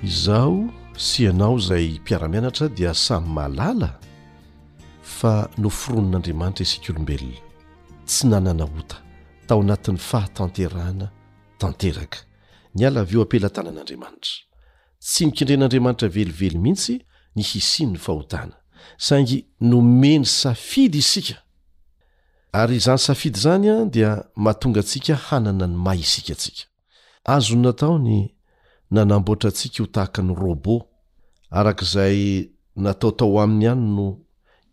izaho 0.07 0.61
sy 1.07 1.15
ianao 1.31 1.55
izay 1.59 1.85
mpiaramianatra 2.03 2.65
dia 2.77 2.91
samy 2.93 3.29
malala 3.37 3.91
fa 5.23 5.47
no 5.57 5.69
foronon'andriamanitra 5.69 6.63
isika 6.65 6.87
olombelona 6.91 7.37
tsy 8.07 8.23
nanana 8.31 8.65
ota 8.79 8.97
tao 9.47 9.59
anatin'ny 9.63 9.99
fahatanterahana 10.09 11.07
tanteraka 11.61 12.19
ny 12.75 12.81
ala 12.87 12.99
aveo 13.05 13.21
ampelatanan'andriamanitra 13.25 14.35
tsy 15.05 15.21
nikendren'andriamanitra 15.25 16.07
velively 16.17 16.57
mihitsy 16.65 16.95
ny 17.35 17.43
hisiny 17.51 17.91
ny 17.91 17.99
fahotana 18.05 18.55
saingy 19.07 19.37
nomeny 19.71 20.25
safidy 20.39 20.97
isika 21.05 21.37
ary 22.61 22.75
izany 22.81 22.97
safidy 23.07 23.39
zany 23.45 23.69
a 23.75 23.77
dia 23.95 24.11
mahatonga 24.43 24.79
antsika 24.83 25.15
hanana 25.27 25.67
ny 25.67 25.75
may 25.85 25.99
isikatsika 26.05 26.63
azony 27.35 27.61
natao 27.65 27.95
ny 28.05 28.19
nanamboatra 28.93 29.49
antsika 29.51 29.75
iho 29.77 29.87
tahaka 29.95 30.21
ny 30.21 30.33
robô 30.43 30.75
arakaizay 31.57 32.19
nataotao 32.75 33.39
amin'ny 33.43 33.65
ihany 33.67 33.87
no 33.95 34.07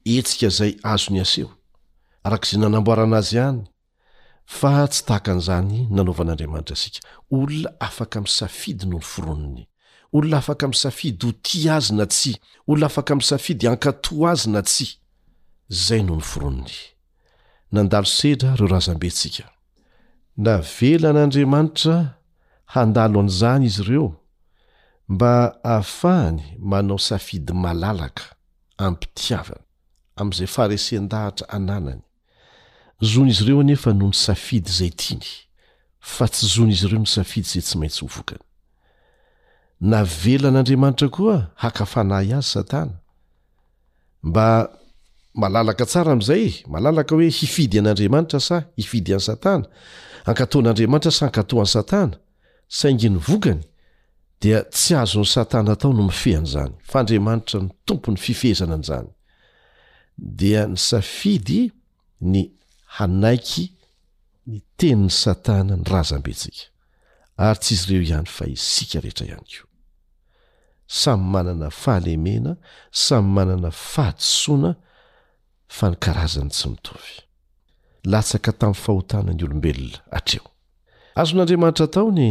etsika 0.04 0.48
zay 0.48 0.76
azony 0.82 1.20
aseho 1.20 1.50
arak'izay 2.24 2.60
nanamboaranazy 2.60 3.38
any 3.40 3.60
fa 4.58 4.86
tsy 4.88 5.02
tahaka 5.06 5.30
an'izany 5.32 5.76
nanaovan'andriamanitra 5.96 6.74
asika 6.74 7.00
olona 7.38 7.68
afaka 7.86 8.18
am 8.18 8.26
safidy 8.26 8.84
noho 8.86 8.96
ny 9.00 9.04
foronony 9.10 9.64
olona 10.14 10.36
afaka 10.40 10.64
m 10.68 10.72
safidy 10.72 11.26
ho 11.26 11.32
ti 11.44 11.58
azy 11.76 11.88
na 11.94 12.04
tsy 12.06 12.32
olona 12.68 12.86
afaka 12.86 13.12
amy 13.14 13.22
safidy 13.30 13.66
ankatoa 13.68 14.30
azy 14.32 14.46
na 14.50 14.60
tsy 14.62 14.86
zay 15.68 16.02
noho 16.02 16.16
ny 16.16 16.22
forononyadsera 16.32 18.56
reorazambeika 18.60 19.44
avelan'andriamanitra 20.56 21.94
handalo 22.74 23.18
an'izany 23.20 23.62
izy 23.68 23.80
ireo 23.82 24.08
mba 25.08 25.32
ahafahany 25.64 26.42
manao 26.58 26.98
safidy 26.98 27.52
malalaka 27.52 28.24
am'y 28.84 28.94
mpitiavany 28.96 29.64
am'zay 30.20 30.46
farisendahatra 30.46 31.48
ananany 31.56 32.00
zonyizy 33.00 33.42
ireo 33.44 33.62
nefa 33.62 33.92
no 33.92 34.06
ny 34.10 34.16
safidy 34.16 34.70
zay 34.72 34.90
tiny 35.02 35.26
fa 36.14 36.28
tsy 36.28 36.46
zonyizy 36.54 36.88
reono 36.92 37.06
safidy 37.08 37.48
zay 37.48 37.62
tsy 37.62 37.78
maitsyvok 37.78 38.32
navelan'andriamanitra 39.92 41.08
koa 41.16 41.38
hakafanay 41.62 42.28
azy 42.38 42.50
satana 42.52 42.96
mba 44.22 44.46
malalaka 45.34 45.84
tsara 45.86 46.12
amzay 46.12 46.44
malalaka 46.68 47.14
hoe 47.14 47.30
hifidy 47.30 47.78
an'andriamanitra 47.78 48.40
sa 48.40 48.56
hifidy 48.76 49.14
an 49.14 49.20
satana 49.28 49.64
ankatn'anramanta 50.28 51.10
sankatoany 51.18 51.68
satana 51.74 52.16
saingnyvokany 52.78 53.62
dea 54.40 54.60
tsy 54.72 54.94
azony 55.02 55.26
satana 55.34 55.72
atao 55.72 55.92
no 55.92 56.02
mifehan' 56.08 56.46
zany 56.52 56.74
faandriamanitra 56.90 57.58
ny 57.62 57.68
tompony 57.86 58.16
fifezana 58.16 58.76
nzany 58.82 59.08
dia 60.20 60.66
ny 60.68 60.76
safidy 60.78 61.70
ny 62.20 62.44
hanaiky 62.96 63.70
ny 64.46 64.60
teniny 64.76 65.10
satana 65.10 65.76
ny 65.78 65.84
razam-betsika 65.92 66.62
ary 67.40 67.58
tsizy 67.60 67.94
ireo 67.94 68.04
ihany 68.08 68.28
fa 68.36 68.44
isika 68.56 69.00
rehetra 69.04 69.26
ihany 69.26 69.48
koa 69.54 69.68
samy 71.00 71.24
manana 71.34 71.68
fahalemena 71.82 72.52
samy 72.92 73.28
manana 73.36 73.70
fahatosoana 73.92 74.70
fa 75.76 75.86
ny 75.90 75.96
karazany 76.04 76.50
tsy 76.52 76.66
mitovy 76.74 77.14
latsaka 78.12 78.50
tamin'n 78.60 78.80
fahotana 78.84 79.32
ny 79.34 79.42
olombelona 79.48 79.98
hatreo 80.14 80.46
azon'andriamanitra 81.20 81.84
atao 81.88 82.08
ny 82.18 82.28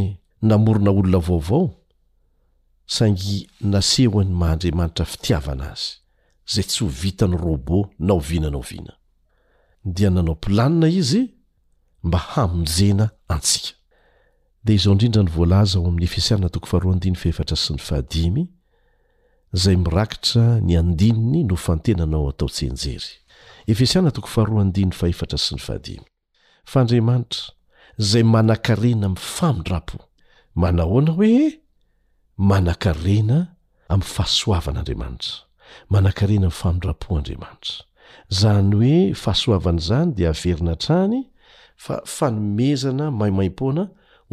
namorona 0.49 0.91
olona 0.99 1.17
vaovao 1.27 1.65
saingy 2.95 3.35
nasehoan'ny 3.73 4.33
mahandriamanitra 4.41 5.05
fitiavana 5.11 5.65
azy 5.73 5.93
zay 6.51 6.63
tsy 6.65 6.83
ho 6.83 6.87
vitany 6.89 7.37
robô 7.45 7.79
na 8.05 8.13
o 8.17 8.19
vina 8.29 8.49
nao 8.53 8.61
viana 8.69 8.93
dia 9.95 10.09
nanao 10.11 10.35
pilanina 10.43 10.87
izy 11.01 11.21
mba 12.07 12.17
hamojena 12.31 13.05
antsia 13.33 13.75
dia 14.63 14.75
izao 14.77 14.91
indrindra 14.93 15.21
ny 15.25 15.29
voalaza 15.35 15.75
ho 15.79 15.85
amin'ny 15.89 16.03
efesiana 16.09 16.47
toko 16.53 16.67
faharoadiny 16.71 17.15
faefatra 17.23 17.55
sy 17.63 17.71
ny 17.75 17.79
fahadimy 17.87 18.43
zay 19.61 19.75
mirakitra 19.85 20.45
ny 20.67 20.73
andininy 20.81 21.41
no 21.49 21.55
fantenanao 21.67 22.23
atao-tsy 22.31 22.63
enjery 22.71 23.11
efesiana 23.71 24.09
toko 24.15 24.27
faharoaadinny 24.35 24.91
faefatra 25.01 25.37
sy 25.45 25.51
ny 25.55 25.61
fahadimy 25.65 26.05
fa 26.71 26.77
andriamanitra 26.83 27.43
zay 28.09 28.23
manan-karena 28.33 29.07
mi'y 29.13 29.21
famindrapo 29.35 29.97
manahoana 30.61 31.11
hoe 31.17 31.43
manan-karena 32.49 33.37
amin'ny 33.93 34.13
fahasoavan'andriamanitra 34.15 35.33
manankarena 35.89 36.45
ny 36.49 36.53
fanondra-po 36.53 37.15
'andriamanitra 37.17 37.75
zany 38.39 38.73
hoe 38.79 39.13
fahasoavan' 39.23 39.79
zany 39.87 40.11
de 40.17 40.23
averina 40.33 40.75
trany 40.85 41.19
fa 41.83 41.95
fanomezana 42.17 43.07
maimai-poana 43.19 43.83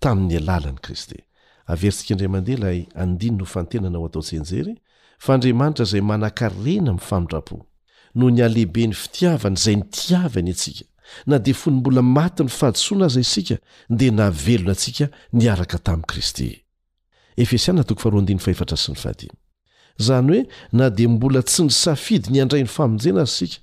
tami'ny 0.00 0.36
alalany 0.36 0.78
kristy 0.84 1.18
averintsika 1.66 2.14
ndramandeha 2.14 2.58
lay 2.64 2.78
aofanteana 3.02 3.98
ao 3.98 4.06
ataotsenjery 4.06 4.74
fa 5.18 5.30
andriamanitra 5.34 5.84
zay 5.84 6.00
manakarena 6.00 6.92
mfanondrapo 6.92 7.66
nonialehibeny 8.14 8.92
fitiavany 8.92 9.56
zay 9.56 9.76
nitiavy 9.76 10.38
any 10.38 10.50
atsika 10.50 10.84
na 11.26 11.38
di 11.38 11.54
fo 11.54 11.70
ny 11.70 11.76
mbola 11.80 12.02
maty 12.02 12.42
ny 12.42 12.48
fahadisoana 12.48 13.04
aza 13.06 13.20
isika 13.20 13.56
dia 13.98 14.10
nahavelona 14.12 14.72
atsika 14.72 15.08
niaraka 15.32 15.78
tamy 15.78 16.02
kristy 16.02 16.60
zany 19.98 20.34
hoe 20.38 20.40
na 20.72 20.86
de 20.90 21.04
mbola 21.08 21.42
tsy 21.42 21.62
ny 21.66 21.70
safidy 21.82 22.30
ny 22.32 22.38
andrai 22.42 22.62
'ny 22.62 22.70
famonjena 22.76 23.22
azy 23.26 23.34
sika 23.38 23.60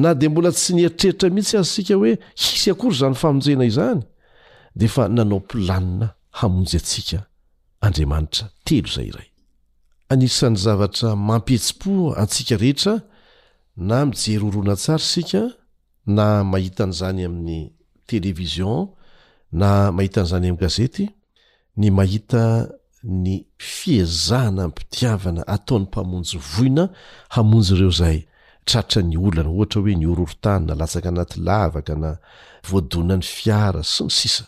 na 0.00 0.10
de 0.14 0.26
mbola 0.28 0.50
tsy 0.54 0.70
niaitreritra 0.76 1.28
mihintsy 1.34 1.56
azy 1.60 1.70
sika 1.74 1.94
hoe 2.00 2.12
hisy 2.40 2.68
akory 2.72 2.96
zany 3.00 3.16
famonjena 3.22 3.64
izany 3.72 4.00
de 4.78 4.86
fa 4.94 5.02
nanao 5.14 5.40
mpilanina 5.40 6.06
hamonjy 6.38 6.76
atsika 6.80 7.18
andriamanitra 7.84 8.44
telo 8.66 8.90
zay 8.94 9.10
ayaan' 10.10 10.56
zavata 10.64 11.08
mampesim-po 11.28 11.92
antsika 12.22 12.56
rehetra 12.62 12.94
na 13.88 13.96
mijery 14.08 14.44
orona 14.48 14.74
tsara 14.82 14.98
sika 15.10 15.42
na 16.16 16.26
mahita 16.50 16.82
an'izany 16.86 17.22
amin'ny 17.28 17.60
television 18.08 18.78
na 19.60 19.68
mahitan'zany 19.96 20.46
am'ny 20.48 20.60
gazety 20.62 21.04
ny 21.80 21.86
mahita 21.98 22.42
ny 23.04 23.44
fiezahna 23.58 24.62
ny 24.66 24.68
mpitiavana 24.68 25.42
ataon'ny 25.46 25.86
mpamonjy 25.90 26.38
voina 26.38 26.88
hamonjy 27.28 27.74
ireo 27.76 27.90
zay 27.90 28.26
trarotra 28.64 29.02
ny 29.02 29.16
olana 29.18 29.48
ohatra 29.50 29.80
hoe 29.82 29.94
ny 29.94 30.06
oroorontanyna 30.06 30.74
latsaka 30.74 31.08
anaty 31.08 31.40
lavaka 31.40 31.94
na 31.94 32.18
voadona 32.68 33.16
ny 33.16 33.22
fiara 33.22 33.82
sy 33.82 34.02
ny 34.04 34.10
sisa 34.10 34.44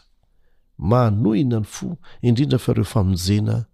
manoina 0.79 1.59
ny 1.61 1.65
fo 1.69 1.97
indrindra 2.23 2.59
fa 2.59 2.73
reo 2.75 2.85
famonjena 2.85 3.65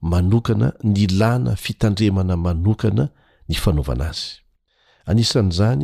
manokana 0.00 0.72
ni 0.82 1.06
lana 1.06 1.56
fitandremana 1.56 2.36
manokana 2.36 3.04
ny 3.48 3.54
fanaova 3.54 4.10
aznzan 5.06 5.82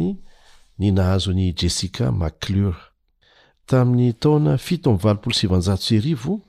n 0.78 0.92
nahazony 0.94 1.52
jesica 1.54 2.10
macleur 2.12 2.74
tamin'ny 3.66 4.12
taona 4.12 4.58
fito 4.58 4.90
am'y 4.90 4.98
valopolo 5.02 5.34
sivanjatsyrivo 5.34 6.40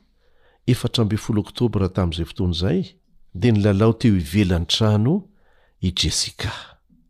efatra 0.68 1.04
mbe 1.06 1.16
folo 1.18 1.40
oktobra 1.42 1.90
tamin'izay 1.90 2.26
fotoan' 2.28 2.54
izay 2.54 2.80
de 3.36 3.52
ny 3.52 3.60
lalao 3.64 3.94
teo 3.94 4.16
hivelany 4.18 4.66
trano 4.68 5.16
i 5.82 5.92
jesika 6.00 6.52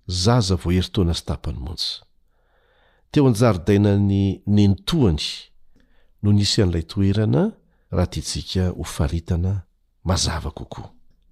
za 0.07 0.39
za 0.41 0.55
vo 0.55 0.71
eri 0.71 0.91
toana 0.91 1.13
stapany 1.13 1.59
montjy 1.65 1.89
teo 3.11 3.27
anjarydainany 3.27 4.41
nenintoany 4.47 5.23
no 6.23 6.31
nisy 6.31 6.57
an'ilay 6.63 6.81
toerana 6.91 7.43
raha 7.95 8.07
tya 8.11 8.21
tsika 8.23 8.63
ho 8.77 8.83
faritana 8.95 9.53
mazava 10.03 10.51
kokoa 10.51 10.89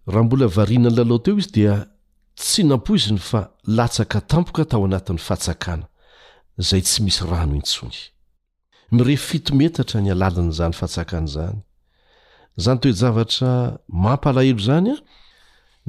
raha 0.07 0.23
mbola 0.23 0.47
variana 0.47 0.89
ny 0.89 0.95
lalao 0.95 1.19
teo 1.23 1.37
izy 1.39 1.51
dia 1.53 1.75
tsy 2.35 2.61
nampoiziny 2.63 3.19
fa 3.19 3.41
latsaka 3.77 4.19
tampoka 4.21 4.65
tao 4.65 4.85
anatin'ny 4.85 5.19
fatsakana 5.27 5.85
zay 6.57 6.81
tsy 6.81 6.99
misy 7.03 7.23
rano 7.31 7.55
intsony 7.55 7.99
mire 8.91 9.15
fitometatra 9.17 10.01
ny 10.01 10.11
alalan' 10.11 10.51
zany 10.51 10.73
fatsakana 10.79 11.27
zany 11.35 11.59
zany 12.57 12.79
toejavatra 12.81 13.53
mampalahilo 14.03 14.59
zany 14.67 14.91
a 14.93 15.01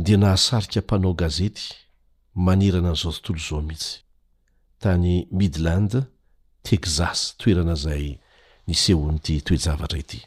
de 0.05 0.15
nahasarika 0.23 0.79
ampanao 0.83 1.15
gazety 1.21 1.63
manerana 2.47 2.91
n'zao 2.93 3.13
tontolo 3.15 3.41
zao 3.49 3.61
mhihitsy 3.69 3.93
tany 4.83 5.13
midland 5.39 5.93
tezas 6.67 7.21
toerana 7.39 7.75
zay 7.85 8.07
nisehonty 8.67 9.35
toejavatra 9.47 9.99
ity 10.05 10.21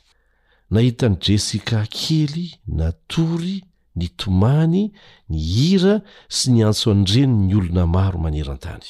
nahitany 0.73 1.15
jesica 1.25 1.79
kely 1.97 2.45
natory 2.79 3.55
ny 3.99 4.07
tomany 4.19 4.83
ny 5.29 5.39
hira 5.53 5.95
sy 6.35 6.47
ny 6.53 6.59
antso 6.69 6.85
andrenyny 6.95 7.53
olona 7.59 7.85
maro 7.95 8.17
manerantany 8.25 8.87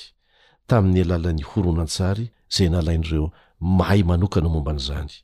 tamin'ny 0.70 1.00
alalan'ny 1.04 1.44
horonantsary 1.50 2.26
zay 2.56 2.68
nalain'reo 2.74 3.26
mahay 3.78 4.02
manokana 4.10 4.50
momban'zany 4.56 5.16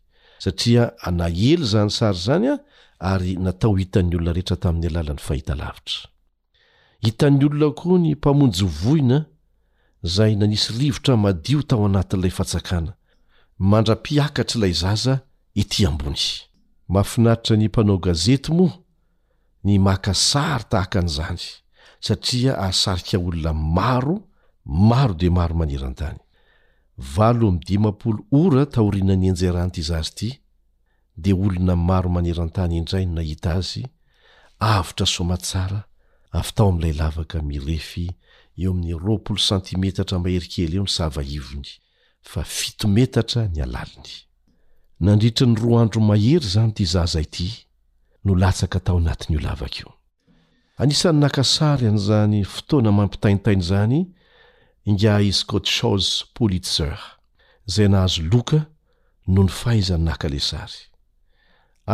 satria 0.43 0.91
nahely 1.11 1.65
zanysary 1.65 2.13
zany 2.17 2.47
a 2.49 2.57
ary 3.13 3.33
natao 3.45 3.73
hitan'ny 3.81 4.15
olona 4.17 4.31
rehetra 4.35 4.57
tamin'ny 4.63 4.87
alalan'ny 4.91 5.21
fahita 5.27 5.53
lavitra 5.61 5.99
hitan'ny 7.05 7.43
olona 7.49 7.69
koa 7.81 7.97
ny 8.03 8.09
mpamonjovoina 8.19 9.19
zay 10.15 10.33
nanisy 10.41 10.69
rivotra 10.81 11.13
madio 11.23 11.59
tao 11.69 11.83
anatin'ilay 11.89 12.33
fantsakana 12.39 12.91
mandra-piakatra 13.71 14.55
ilay 14.59 14.73
zaza 14.83 15.15
ity 15.61 15.79
ambony 15.89 16.23
mahafinaritra 16.93 17.53
ny 17.59 17.65
mpanao 17.71 17.97
gazety 18.07 18.49
moa 18.57 18.73
ny 19.65 19.73
maka 19.87 20.11
sary 20.31 20.65
tahaka 20.71 20.95
an'izany 21.01 21.43
satria 22.05 22.51
asarika 22.67 23.15
olona 23.27 23.51
maro 23.77 24.15
maro 24.89 25.13
de 25.21 25.27
maro 25.37 25.55
manirantany 25.61 26.19
valo 26.99 27.51
midimapolo 27.51 28.19
ora 28.31 28.65
taoriana 28.65 29.15
ny 29.15 29.29
anjerany 29.31 29.67
ity 29.71 29.81
zazy 29.89 30.09
ity 30.11 30.29
dea 31.23 31.35
olona 31.45 31.75
maro 31.75 32.09
maneran-tany 32.11 32.75
indray 32.77 33.05
no 33.05 33.13
nahita 33.17 33.53
azy 33.59 33.83
avotra 34.75 35.05
somatsara 35.05 35.79
avy 36.39 36.51
tao 36.55 36.67
amn'ilay 36.69 36.93
lavaka 36.99 37.41
mirefy 37.41 38.07
eo 38.61 38.71
amin'ny 38.71 38.93
roapolo 39.03 39.39
santimetatra 39.49 40.19
maherikely 40.19 40.75
eo 40.77 40.83
ny 40.83 40.93
savaivony 40.99 41.69
fa 42.31 42.43
fitometatra 42.57 43.47
ny 43.47 43.61
alaliny 43.65 44.11
nandritra 45.05 45.45
ny 45.47 45.55
roa 45.61 45.81
andro 45.83 46.01
mahery 46.03 46.47
zany 46.55 46.71
ty 46.75 46.85
zazaity 46.85 47.47
nolatsaka 48.25 48.79
tao 48.79 48.97
anatin'io 48.99 49.39
lavaka 49.47 49.77
io 49.81 49.89
anisany 50.77 51.17
nakasary 51.19 51.87
an'izany 51.87 52.43
fotoana 52.43 52.91
mampitaintainy 52.91 53.61
zany 53.71 53.99
inga 54.85 55.19
iskot 55.21 55.65
chaze 55.75 56.11
politzer 56.35 56.97
zay 57.73 57.87
nahazo 57.91 58.21
loka 58.31 58.59
no 59.33 59.41
ny 59.47 59.51
faaizany 59.59 60.03
nakalay 60.07 60.43
sary 60.49 60.83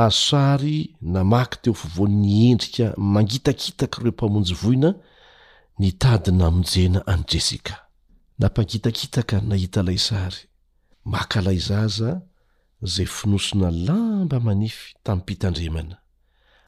azosary 0.04 0.78
namaky 1.14 1.58
teo 1.64 1.74
fovon'ny 1.82 2.32
endrika 2.52 2.88
mangitakitaka 3.14 3.98
reo 4.06 4.14
mpamonjyvoina 4.16 4.90
ni 5.80 5.90
tadina 6.02 6.44
amonjena 6.50 7.00
any 7.12 7.24
jesika 7.32 7.76
nampangitakitaka 8.40 9.36
nahita 9.50 9.80
laysary 9.88 10.42
makalaizaza 11.14 12.10
zay 12.94 13.08
finosona 13.18 13.70
lamba 13.88 14.38
manify 14.48 14.88
tamn'ny 15.06 15.22
mpitandremana 15.24 15.96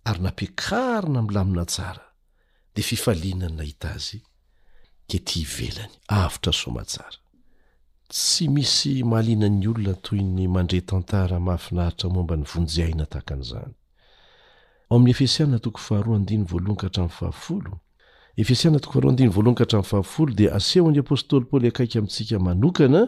ary 0.10 0.20
napiakarina 0.26 1.18
ami'lamina 1.22 1.64
tsara 1.74 2.06
de 2.74 2.82
fifalianany 2.90 3.56
nahita 3.60 3.88
azy 3.98 4.20
tsy 8.08 8.48
misy 8.48 9.04
mahalianany 9.04 9.68
olona 9.68 9.94
toy 10.02 10.22
ny 10.22 10.48
mandre 10.48 10.82
tantara 10.82 11.40
mahafinahitra 11.40 12.10
momba 12.10 12.36
ny 12.38 12.44
vonjehaina 12.44 13.06
tahakan'izany 13.06 13.74
ao 14.90 14.96
amin'ny 14.98 15.12
efesianna 15.12 15.60
toko 15.60 15.80
fahroadiny 15.80 16.46
voalohanahatrafahaflo 19.30 20.30
dea 20.36 20.56
asehon'ny 20.56 21.00
apôstôly 21.00 21.46
pôoly 21.50 21.68
akaiky 21.68 21.98
amintsika 21.98 22.40
manokana 22.40 23.02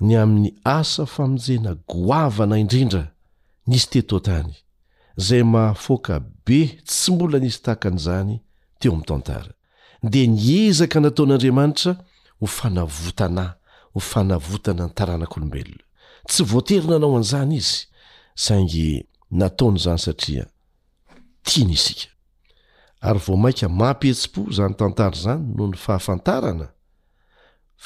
ny 0.00 0.14
amin'ny 0.22 0.54
asa 0.64 1.06
famonjena 1.06 1.74
goavana 1.88 2.58
indrindra 2.58 3.12
nisy 3.66 3.88
teto 3.90 4.18
ntany 4.18 4.52
zay 5.18 5.42
mahafoaka 5.42 6.20
be 6.46 6.60
tsy 6.86 7.12
mbola 7.12 7.38
nisy 7.38 7.62
tahakan'izany 7.62 8.40
teo 8.78 8.92
ami'ny 8.92 9.06
tantara 9.06 9.55
de 10.12 10.26
nyezaka 10.26 11.00
nataon'andriamanitra 11.00 11.92
ho 12.40 12.46
fanavotanahy 12.46 13.54
ho 13.94 14.00
fanavotana 14.10 14.84
ny 14.86 14.92
taranak'olombelona 14.98 15.84
tsy 16.28 16.42
voaterina 16.50 16.96
anao 16.96 17.16
an'izany 17.18 17.54
izy 17.60 17.78
saingy 18.44 18.86
nataonyizany 19.38 19.98
satria 20.06 20.44
tiany 21.46 21.72
isika 21.78 22.08
ary 23.08 23.18
vo 23.24 23.36
mainka 23.36 23.68
mampetsim-po 23.80 24.40
zany 24.56 24.74
tantara 24.80 25.16
zany 25.24 25.42
noho 25.56 25.68
ny 25.72 25.76
fahafantarana 25.84 26.66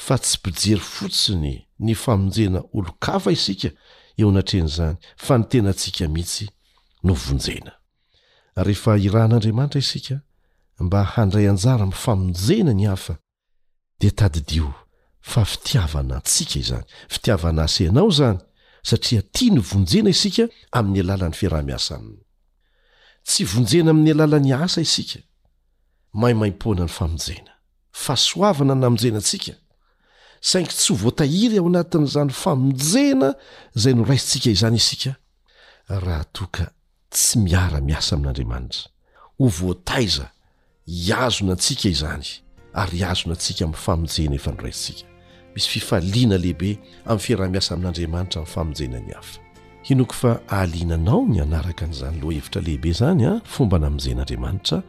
fa 0.04 0.14
tsy 0.18 0.36
mpijery 0.38 0.80
fotsiny 0.92 1.52
ny 1.84 1.94
famonjena 2.04 2.60
olo-kafa 2.76 3.30
isika 3.38 3.70
eo 4.20 4.28
anatren' 4.30 4.70
zany 4.76 4.96
fa 5.16 5.38
ny 5.38 5.44
tenantsika 5.50 6.04
mihitsy 6.08 6.46
no 7.04 7.14
vonjena 7.14 7.72
rehefa 8.56 8.98
irahan'andriamanitra 9.06 9.78
isika 9.80 10.16
mba 10.84 11.02
handray 11.14 11.46
anjara 11.52 11.84
m'famonjena 11.86 12.72
ny 12.74 12.86
hafa 12.88 13.14
de 14.00 14.08
tadidio 14.18 14.68
fa 15.30 15.42
fitiavana 15.44 16.14
antsika 16.20 16.54
izany 16.62 16.86
fitiavana 17.12 17.62
asenao 17.68 18.10
zany 18.18 18.38
satria 18.88 19.22
tia 19.34 19.52
ny 19.54 19.60
vonjena 19.70 20.10
isika 20.14 20.44
amin'ny 20.78 21.00
alalan'ny 21.04 21.36
fiarah-miasa 21.40 21.94
nny 22.02 22.16
tsy 23.28 23.42
vonjena 23.52 23.90
amin'ny 23.92 24.10
alalany 24.14 24.52
asa 24.64 24.80
isika 24.86 25.20
maimaimpoana 26.20 26.84
ny 26.88 26.92
famonjena 26.98 27.52
fahsoavana 28.04 28.74
n 28.80 28.84
amonjenantsika 28.88 29.54
saingy 30.50 30.72
tsy 30.78 30.90
ho 30.92 30.96
voatahiry 31.04 31.56
ao 31.60 31.68
anatin'zany 31.70 32.32
famonjena 32.44 33.28
zay 33.82 33.92
no 33.94 34.02
raisitsika 34.08 34.48
izany 34.56 34.76
isika 34.80 35.12
raha 36.04 36.24
toka 36.36 36.64
tsy 37.12 37.36
miara-miasa 37.44 38.10
amin'andriamanitra 38.16 38.88
ho 39.38 39.44
voataiza 39.58 40.26
iazona 40.90 41.52
antsika 41.52 41.88
izany 41.88 42.24
ary 42.74 42.98
hazona 42.98 43.34
antsika 43.34 43.64
amin'ny 43.64 43.78
famonjena 43.84 44.34
efanorantsika 44.34 45.06
misy 45.54 45.68
fifaliana 45.70 46.36
lehibe 46.42 46.70
amin'ny 47.06 47.22
fiearaha-miasa 47.26 47.74
amin'n'andriamanitra 47.74 48.38
amin'ny 48.40 48.54
famonjena 48.56 48.98
ny 49.06 49.12
hafa 49.16 49.40
hinoko 49.86 50.14
fa 50.14 50.32
ahalinanao 50.48 51.22
ny 51.30 51.40
anaraka 51.46 51.86
n'izany 51.86 52.16
loha 52.20 52.34
hevitra 52.36 52.62
lehibe 52.66 52.88
izany 52.94 53.22
a 53.26 53.30
ah, 53.36 53.40
fombana 53.54 53.86
aminize 53.90 54.14
n'andriamanitra 54.18 54.82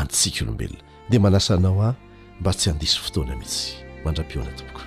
antsika 0.00 0.44
olombelona 0.44 0.82
dia 1.10 1.20
manasa 1.20 1.56
nao 1.58 1.82
ah 1.90 1.94
mba 2.40 2.50
tsy 2.54 2.70
handisy 2.70 2.98
fotoana 3.04 3.34
mihitsy 3.36 3.74
mandra-pioana 4.04 4.52
tompoko 4.58 4.86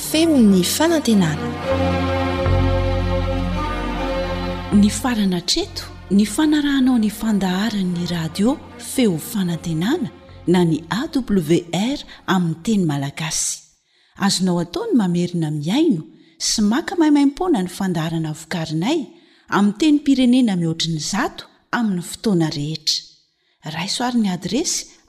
femny 0.00 0.64
faantenaa 0.76 1.36
ny 4.80 4.88
farana 5.00 5.40
treto 5.52 5.84
ny 6.10 6.24
fanarahnao 6.34 6.96
nyfandaharanny 6.98 8.06
radio 8.10 8.56
feo 8.94 9.18
fanantenana 9.18 10.08
na 10.46 10.64
ny 10.70 10.80
awr 11.00 11.98
aminny 12.26 12.56
teny 12.64 12.84
malagasy 12.88 13.58
azonao 14.26 14.58
ataony 14.64 14.92
mamerina 15.02 15.50
miaino 15.50 16.02
sy 16.48 16.62
maka 16.62 16.92
maimaimpona 17.00 17.62
ny 17.62 17.68
fandaharana 17.68 18.32
vokarinay 18.40 18.98
amiy 19.56 19.74
teny 19.78 19.98
pirenena 20.06 20.56
mihoatriny 20.56 20.98
zato 21.12 21.44
amin'ny 21.76 22.02
fotoana 22.10 22.48
rehetra 22.58 23.00
raisoarin'ny 23.76 24.30
adresy 24.36 24.91